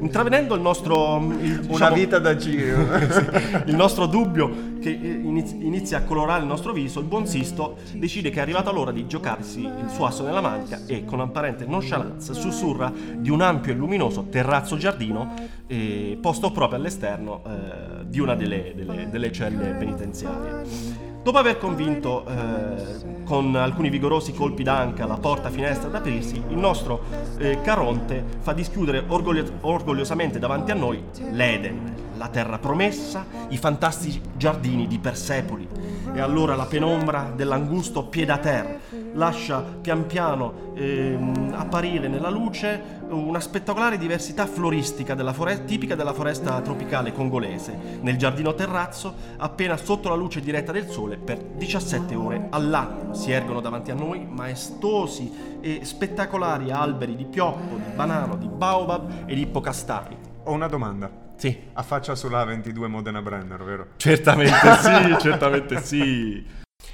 intravedendo 0.00 0.54
il 0.54 0.60
nostro 0.60 1.16
il, 1.40 1.58
Una 1.60 1.66
diciamo- 1.66 1.94
vita 1.94 2.18
da 2.18 2.36
giro. 2.36 2.86
il 3.66 3.74
nostro 3.74 4.06
dubbio 4.06 4.76
che 4.80 4.90
iniz- 4.90 5.56
inizia 5.58 5.98
a 5.98 6.02
colorare 6.02 6.40
il 6.42 6.46
nostro 6.46 6.72
viso, 6.72 7.00
il 7.00 7.06
buon 7.06 7.26
Sisto 7.26 7.76
decide 7.94 8.30
che 8.30 8.38
è 8.38 8.42
arrivata 8.42 8.70
l'ora 8.70 8.92
di 8.92 9.06
giocarsi 9.06 9.60
il 9.62 9.88
suo 9.92 10.06
asso 10.06 10.24
nella 10.24 10.40
manica 10.40 10.80
e 10.86 11.04
con 11.04 11.20
apparente 11.20 11.64
nonchalance 11.66 12.32
sussurra 12.34 12.92
di 13.16 13.30
un 13.30 13.40
ampio 13.40 13.72
e 13.72 13.74
luminoso 13.76 14.26
terrazzo 14.30 14.76
giardino 14.76 15.34
eh, 15.66 16.16
posto 16.20 16.50
proprio 16.52 16.78
all'esterno 16.78 17.42
eh, 17.44 18.04
di 18.06 18.20
una 18.20 18.34
delle, 18.34 18.72
delle- 18.74 19.08
delle 19.10 19.32
celle 19.32 19.74
penitenziarie. 19.78 21.07
Dopo 21.28 21.40
aver 21.40 21.58
convinto 21.58 22.24
eh, 22.26 23.22
con 23.24 23.54
alcuni 23.54 23.90
vigorosi 23.90 24.32
colpi 24.32 24.62
d'anca 24.62 25.04
la 25.04 25.18
porta 25.18 25.50
finestra 25.50 25.88
ad 25.88 25.94
aprirsi, 25.94 26.42
il 26.48 26.56
nostro 26.56 27.02
eh, 27.36 27.60
Caronte 27.60 28.24
fa 28.38 28.54
dischiudere 28.54 29.04
orgoglio- 29.06 29.44
orgogliosamente 29.60 30.38
davanti 30.38 30.70
a 30.70 30.74
noi 30.74 31.04
l'Eden, 31.30 32.07
la 32.18 32.28
terra 32.28 32.58
promessa, 32.58 33.24
i 33.48 33.56
fantastici 33.56 34.20
giardini 34.36 34.86
di 34.86 34.98
Persepoli. 34.98 35.66
E 36.12 36.20
allora 36.20 36.54
la 36.56 36.66
penombra 36.66 37.32
dell'angusto 37.34 38.04
pied-à-terre 38.04 38.80
lascia 39.14 39.60
pian 39.60 40.06
piano 40.06 40.72
ehm, 40.74 41.54
apparire 41.56 42.08
nella 42.08 42.30
luce 42.30 42.96
una 43.08 43.40
spettacolare 43.40 43.96
diversità 43.96 44.46
floristica 44.46 45.14
della 45.14 45.32
foresta, 45.32 45.64
tipica 45.64 45.94
della 45.94 46.12
foresta 46.12 46.60
tropicale 46.60 47.12
congolese, 47.12 47.98
nel 48.00 48.18
giardino 48.18 48.54
terrazzo, 48.54 49.14
appena 49.38 49.76
sotto 49.76 50.08
la 50.08 50.14
luce 50.14 50.40
diretta 50.40 50.72
del 50.72 50.88
sole, 50.88 51.16
per 51.16 51.38
17 51.38 52.14
ore 52.14 52.48
all'anno. 52.50 53.14
Si 53.14 53.30
ergono 53.30 53.60
davanti 53.60 53.90
a 53.90 53.94
noi 53.94 54.26
maestosi 54.26 55.58
e 55.60 55.80
spettacolari 55.84 56.70
alberi 56.70 57.16
di 57.16 57.24
pioppo, 57.24 57.76
di 57.76 57.94
banano, 57.94 58.36
di 58.36 58.48
baobab 58.48 59.24
e 59.26 59.34
di 59.34 59.40
ippocastani. 59.42 60.16
Ho 60.44 60.52
una 60.52 60.68
domanda. 60.68 61.27
Sì. 61.38 61.56
Affaccia 61.72 62.14
sulla 62.14 62.44
22 62.44 62.88
Modena 62.88 63.22
Brenner, 63.22 63.62
vero? 63.62 63.86
Certamente 63.96 64.76
sì, 64.82 65.16
certamente 65.22 65.80
sì. 65.80 66.46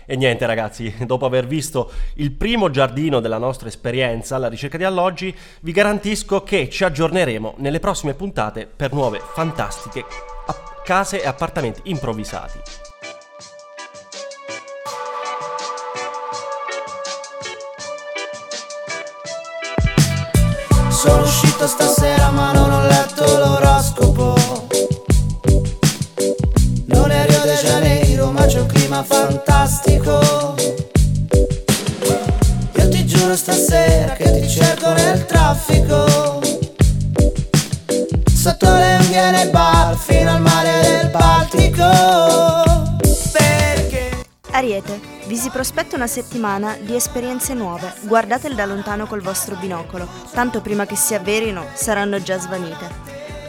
E 0.07 0.17
niente 0.17 0.45
ragazzi, 0.47 0.95
dopo 1.07 1.27
aver 1.27 1.47
visto 1.47 1.91
il 2.17 2.31
primo 2.31 2.71
giardino 2.71 3.21
della 3.21 3.39
nostra 3.39 3.69
esperienza 3.69 4.37
alla 4.37 4.49
ricerca 4.49 4.77
di 4.77 4.85
alloggi, 4.85 5.35
vi 5.61 5.73
garantisco 5.73 6.43
che 6.43 6.69
ci 6.69 6.85
aggiorneremo 6.85 7.55
nelle 7.59 7.81
prossime 7.81 8.15
puntate 8.15 8.67
per 8.67 8.93
nuove 8.93 9.21
fantastiche 9.21 10.05
case 10.85 11.23
e 11.23 11.27
appartamenti 11.27 11.81
improvvisati. 11.85 12.84
Sono 21.05 21.23
uscito 21.25 21.67
stasera 21.67 22.31
ma 22.31 22.53
non 22.53 22.73
ho 22.73 22.87
letto 22.87 23.27
l'oroscopo. 23.27 24.35
Non 26.87 27.11
è 27.11 27.27
Rio 27.27 27.43
de 27.43 27.59
Janeiro 27.63 28.31
ma 28.31 28.47
c'è 28.47 28.61
un 28.61 28.67
clima 28.69 29.03
fantastico. 29.03 30.55
Io 32.77 32.89
ti 32.89 33.05
giuro 33.05 33.37
stasera 33.37 34.15
che 34.15 34.41
ti 34.41 34.49
cerco 34.49 34.95
nel 34.95 35.27
traffico. 35.27 36.41
Sotto 38.35 38.73
le 38.73 38.97
unghie 39.01 39.31
nei 39.31 39.51
bar 39.51 39.95
fino 39.99 40.31
al 40.31 40.41
mare 40.41 40.81
del 40.81 41.11
Baltico 41.11 42.64
Ariete, 44.55 45.01
vi 45.27 45.35
si 45.35 45.51
prospetta 45.51 45.97
una 45.97 46.07
settimana 46.07 46.77
di 46.77 46.95
esperienze 46.95 47.55
nuove. 47.55 47.93
Guardatele 48.03 48.55
da 48.55 48.65
lontano 48.65 49.05
col 49.05 49.21
vostro 49.21 49.57
binocolo, 49.57 50.07
tanto 50.31 50.61
prima 50.61 50.87
che 50.87 50.95
si 50.95 51.13
avverino 51.13 51.67
saranno 51.75 52.23
già 52.23 52.39
svanite. 52.39 52.89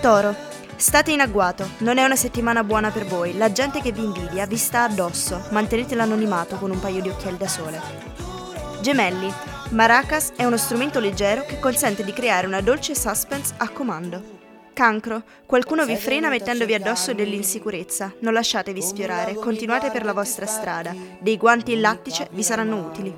Toro, 0.02 0.36
state 0.76 1.12
in 1.12 1.20
agguato, 1.20 1.70
non 1.80 2.00
è 2.00 2.04
una 2.04 2.16
settimana 2.16 2.64
buona 2.64 2.90
per 2.90 3.06
voi. 3.06 3.38
La 3.38 3.52
gente 3.52 3.82
che 3.82 3.92
vi 3.92 4.04
invidia 4.04 4.48
vi 4.48 4.58
sta 4.58 4.86
addosso. 4.86 5.46
Mantenete 5.52 5.94
l'anonimato 5.94 6.56
con 6.56 6.72
un 6.72 6.80
paio 6.80 7.04
di 7.04 7.10
occhiali 7.10 7.38
da 7.38 7.48
sole. 7.48 7.80
Gemelli, 8.82 9.32
Maracas 9.70 10.32
è 10.36 10.44
uno 10.44 10.58
strumento 10.58 11.00
leggero 11.00 11.46
che 11.46 11.60
consente 11.60 12.04
di 12.04 12.14
creare 12.14 12.48
una 12.48 12.62
dolce 12.62 12.96
suspense 12.96 13.54
a 13.58 13.70
comando. 13.70 14.35
Cancro, 14.76 15.24
qualcuno 15.46 15.86
vi 15.86 15.96
frena 15.96 16.28
mettendovi 16.28 16.74
addosso 16.74 17.14
dell'insicurezza. 17.14 18.12
Non 18.20 18.34
lasciatevi 18.34 18.82
sfiorare, 18.82 19.34
continuate 19.36 19.90
per 19.90 20.04
la 20.04 20.12
vostra 20.12 20.46
strada. 20.46 20.94
Dei 21.18 21.38
guanti 21.38 21.72
in 21.72 21.80
lattice 21.80 22.28
vi 22.32 22.44
saranno 22.44 22.86
utili. 22.86 23.16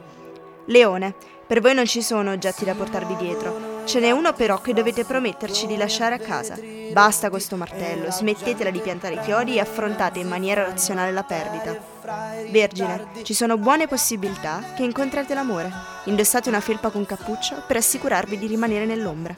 Leone, 0.67 1.15
per 1.47 1.59
voi 1.59 1.73
non 1.73 1.87
ci 1.87 2.03
sono 2.03 2.29
oggetti 2.29 2.63
da 2.63 2.75
portarvi 2.75 3.15
dietro. 3.15 3.81
Ce 3.85 3.99
n'è 3.99 4.11
uno 4.11 4.33
però 4.33 4.61
che 4.61 4.73
dovete 4.73 5.03
prometterci 5.03 5.65
di 5.65 5.77
lasciare 5.77 6.13
a 6.13 6.19
casa. 6.19 6.59
Basta 6.91 7.31
questo 7.31 7.55
martello, 7.55 8.11
smettetela 8.11 8.69
di 8.69 8.79
piantare 8.79 9.19
chiodi 9.21 9.55
e 9.55 9.59
affrontate 9.59 10.19
in 10.19 10.27
maniera 10.27 10.63
razionale 10.63 11.11
la 11.11 11.23
perdita. 11.23 11.75
Vergine, 12.51 13.07
ci 13.23 13.33
sono 13.33 13.57
buone 13.57 13.87
possibilità 13.87 14.61
che 14.75 14.83
incontrate 14.83 15.33
l'amore. 15.33 15.71
Indossate 16.03 16.49
una 16.49 16.59
felpa 16.59 16.91
con 16.91 17.03
cappuccio 17.03 17.63
per 17.65 17.77
assicurarvi 17.77 18.37
di 18.37 18.45
rimanere 18.45 18.85
nell'ombra. 18.85 19.33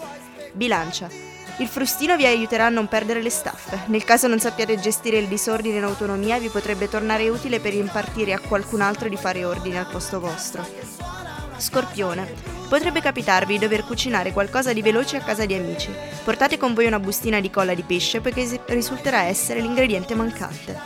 Bilancia, 0.52 1.29
il 1.60 1.68
frustino 1.68 2.16
vi 2.16 2.26
aiuterà 2.26 2.68
a 2.68 2.70
non 2.70 2.88
perdere 2.88 3.22
le 3.22 3.30
staffe. 3.30 3.84
Nel 3.88 4.06
caso 4.06 4.28
non 4.28 4.40
sappiate 4.40 4.80
gestire 4.80 5.18
il 5.18 5.28
disordine 5.28 5.78
in 5.78 5.84
autonomia, 5.84 6.40
vi 6.40 6.48
potrebbe 6.48 6.88
tornare 6.88 7.28
utile 7.28 7.60
per 7.60 7.74
impartire 7.74 8.34
a 8.34 8.40
qualcun 8.40 8.80
altro 8.80 9.10
di 9.10 9.18
fare 9.18 9.44
ordine 9.44 9.80
al 9.80 9.90
posto 9.90 10.20
vostro. 10.20 10.66
Scorpione. 11.58 12.58
Potrebbe 12.70 13.02
capitarvi 13.02 13.54
di 13.54 13.60
dover 13.60 13.84
cucinare 13.84 14.32
qualcosa 14.32 14.72
di 14.72 14.82
veloce 14.82 15.18
a 15.18 15.22
casa 15.22 15.46
di 15.46 15.54
amici. 15.54 15.94
Portate 16.24 16.58
con 16.58 16.74
voi 16.74 16.86
una 16.86 17.00
bustina 17.00 17.42
di 17.42 17.50
colla 17.50 17.74
di 17.74 17.84
pesce 17.84 18.22
poiché 18.22 18.62
risulterà 18.68 19.24
essere 19.24 19.60
l'ingrediente 19.60 20.16
mancante. 20.16 20.80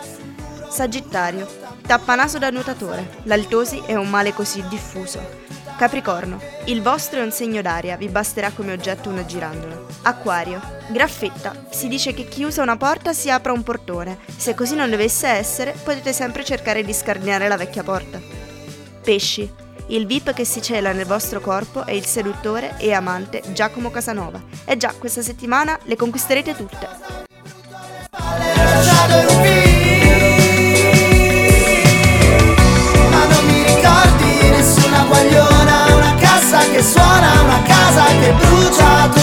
Sagittario. 0.70 1.48
Tappanaso 1.86 2.40
da 2.40 2.50
nuotatore. 2.50 3.20
L'altosi 3.24 3.84
è 3.86 3.94
un 3.94 4.10
male 4.10 4.34
così 4.34 4.64
diffuso. 4.70 5.42
Capricorno. 5.78 6.40
Il 6.66 6.82
vostro 6.82 7.20
è 7.20 7.24
un 7.24 7.32
segno 7.32 7.62
d'aria, 7.62 7.98
vi 7.98 8.08
basterà 8.08 8.52
come 8.52 8.72
oggetto 8.74 9.10
una 9.10 9.26
girandola. 9.26 9.82
Acquario. 10.04 10.62
Graffetta. 10.88 11.66
Si 11.70 11.88
dice 11.88 12.14
che 12.14 12.26
chi 12.26 12.44
usa 12.44 12.62
una 12.62 12.78
porta 12.78 13.14
si 13.14 13.30
apra 13.30 13.52
un 13.52 13.64
portone. 13.64 14.20
Se 14.36 14.54
così 14.54 14.76
non 14.76 14.90
dovesse 14.90 15.28
essere, 15.28 15.76
potete 15.84 16.14
sempre 16.14 16.44
cercare 16.44 16.84
di 16.84 16.94
scardinare 16.94 17.48
la 17.48 17.58
vecchia 17.58 17.84
porta. 17.84 18.22
Pesci. 19.04 19.52
Il 19.88 20.06
VIP 20.06 20.34
che 20.34 20.46
si 20.46 20.62
cela 20.62 20.94
nel 20.94 21.06
vostro 21.06 21.42
corpo 21.42 21.86
è 21.86 21.92
il 21.92 22.06
seduttore 22.06 22.76
e 22.78 22.94
amante 22.94 23.42
Giacomo 23.52 23.92
Casanova. 23.92 24.42
E 24.66 24.78
già, 24.78 24.94
questa 24.98 25.22
settimana 25.22 25.78
le 25.84 25.96
conquisterete 25.96 26.56
tutte. 26.56 26.88
Casa 38.24 38.32
che 38.32 38.34
brucia 38.34 39.23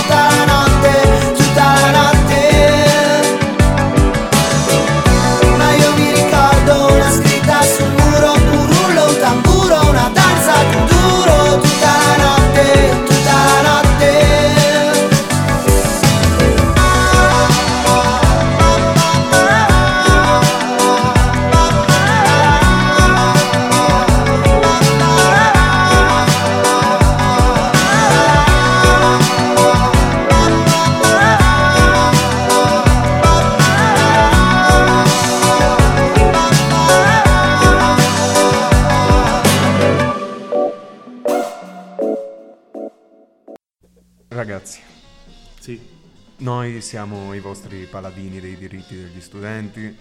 siamo 46.91 47.35
i 47.35 47.39
vostri 47.39 47.87
paladini 47.87 48.41
dei 48.41 48.57
diritti 48.57 48.97
degli 48.97 49.21
studenti 49.21 49.97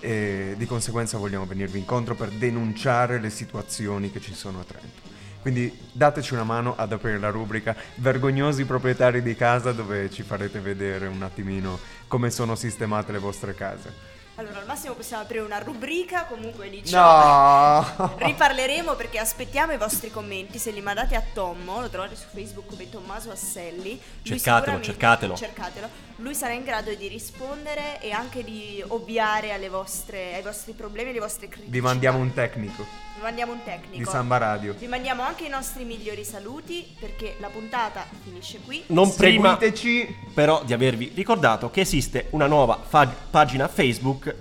e 0.00 0.54
di 0.56 0.66
conseguenza 0.66 1.16
vogliamo 1.16 1.46
venirvi 1.46 1.78
incontro 1.78 2.16
per 2.16 2.30
denunciare 2.30 3.20
le 3.20 3.30
situazioni 3.30 4.10
che 4.10 4.20
ci 4.20 4.34
sono 4.34 4.58
a 4.58 4.64
Trento. 4.64 5.12
Quindi 5.40 5.72
dateci 5.92 6.34
una 6.34 6.42
mano 6.42 6.74
ad 6.76 6.90
aprire 6.90 7.20
la 7.20 7.30
rubrica 7.30 7.76
Vergognosi 7.98 8.64
proprietari 8.64 9.22
di 9.22 9.36
casa 9.36 9.70
dove 9.70 10.10
ci 10.10 10.24
farete 10.24 10.58
vedere 10.58 11.06
un 11.06 11.22
attimino 11.22 11.78
come 12.08 12.30
sono 12.30 12.56
sistemate 12.56 13.12
le 13.12 13.18
vostre 13.18 13.54
case. 13.54 14.14
Allora, 14.36 14.58
al 14.58 14.66
massimo 14.66 14.94
possiamo 14.94 15.22
aprire 15.22 15.44
una 15.44 15.58
rubrica, 15.58 16.24
comunque 16.24 16.68
di 16.68 16.84
ciò 16.84 17.80
No! 17.80 18.14
riparleremo 18.18 18.94
perché 18.94 19.20
aspettiamo 19.20 19.72
i 19.72 19.76
vostri 19.76 20.10
commenti, 20.10 20.58
se 20.58 20.72
li 20.72 20.80
mandate 20.80 21.14
a 21.14 21.22
Tommo, 21.32 21.80
lo 21.80 21.88
trovate 21.88 22.16
su 22.16 22.24
Facebook 22.32 22.66
come 22.66 22.90
Tommaso 22.90 23.30
Asselli. 23.30 24.00
Cercatelo, 24.22 24.80
cercatelo. 24.80 25.36
cercatelo. 25.36 25.88
Lui 26.18 26.34
sarà 26.34 26.52
in 26.52 26.62
grado 26.62 26.94
di 26.94 27.08
rispondere 27.08 28.00
e 28.00 28.12
anche 28.12 28.44
di 28.44 28.82
ovviare 28.86 29.52
alle 29.52 29.68
vostre, 29.68 30.34
ai 30.34 30.42
vostri 30.42 30.72
problemi, 30.72 31.10
alle 31.10 31.18
vostre 31.18 31.48
critiche. 31.48 31.72
Vi 31.72 31.80
mandiamo 31.80 32.18
un 32.18 32.32
tecnico 32.32 32.84
Vi 33.16 33.20
mandiamo 33.20 33.52
un 33.52 33.62
tecnico. 33.64 33.96
di 33.96 34.04
Samba 34.04 34.36
Radio. 34.36 34.74
Vi 34.78 34.86
mandiamo 34.86 35.22
anche 35.22 35.44
i 35.44 35.48
nostri 35.48 35.82
migliori 35.84 36.24
saluti 36.24 36.86
perché 37.00 37.34
la 37.40 37.48
puntata 37.48 38.06
finisce 38.22 38.60
qui. 38.60 38.84
Non 38.86 39.12
prima 39.12 39.56
Seguiteci 39.58 40.16
però 40.32 40.62
di 40.62 40.72
avervi 40.72 41.10
ricordato 41.14 41.70
che 41.70 41.80
esiste 41.80 42.26
una 42.30 42.46
nuova 42.46 42.80
fa- 42.86 43.06
pagina 43.30 43.66
Facebook 43.66 44.34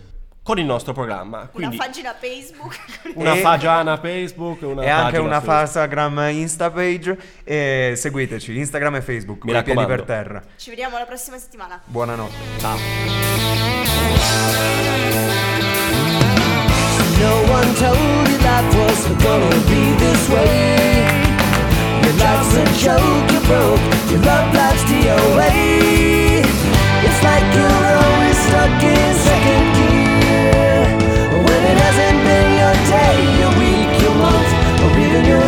con 0.44 0.60
il 0.60 0.66
nostro 0.66 0.94
programma. 0.94 1.48
Quindi, 1.52 1.76
una 1.76 1.86
pagina 1.86 2.14
Facebook. 2.14 2.78
Una 3.16 3.36
fagiana 3.36 3.98
Facebook. 3.98 4.62
Una 4.64 4.84
e 4.84 4.90
anche 4.90 5.18
una 5.18 5.42
Instagram 5.44 6.28
Insta 6.32 6.70
page. 6.70 7.18
E 7.44 7.94
seguiteci, 7.96 8.58
Instagram 8.58 8.96
e 8.96 9.02
Facebook. 9.02 9.46
Mi 9.46 9.54
raccomando. 9.54 9.86
piedi 9.88 10.04
per 10.04 10.16
terra. 10.16 10.44
Ci 10.58 10.70
vediamo 10.70 10.98
la 10.98 11.06
prossima 11.06 11.38
settimana. 11.38 11.82
Buonanotte. 11.86 12.36
Ciao. 12.60 12.78
You. 35.14 35.28
your 35.28 35.43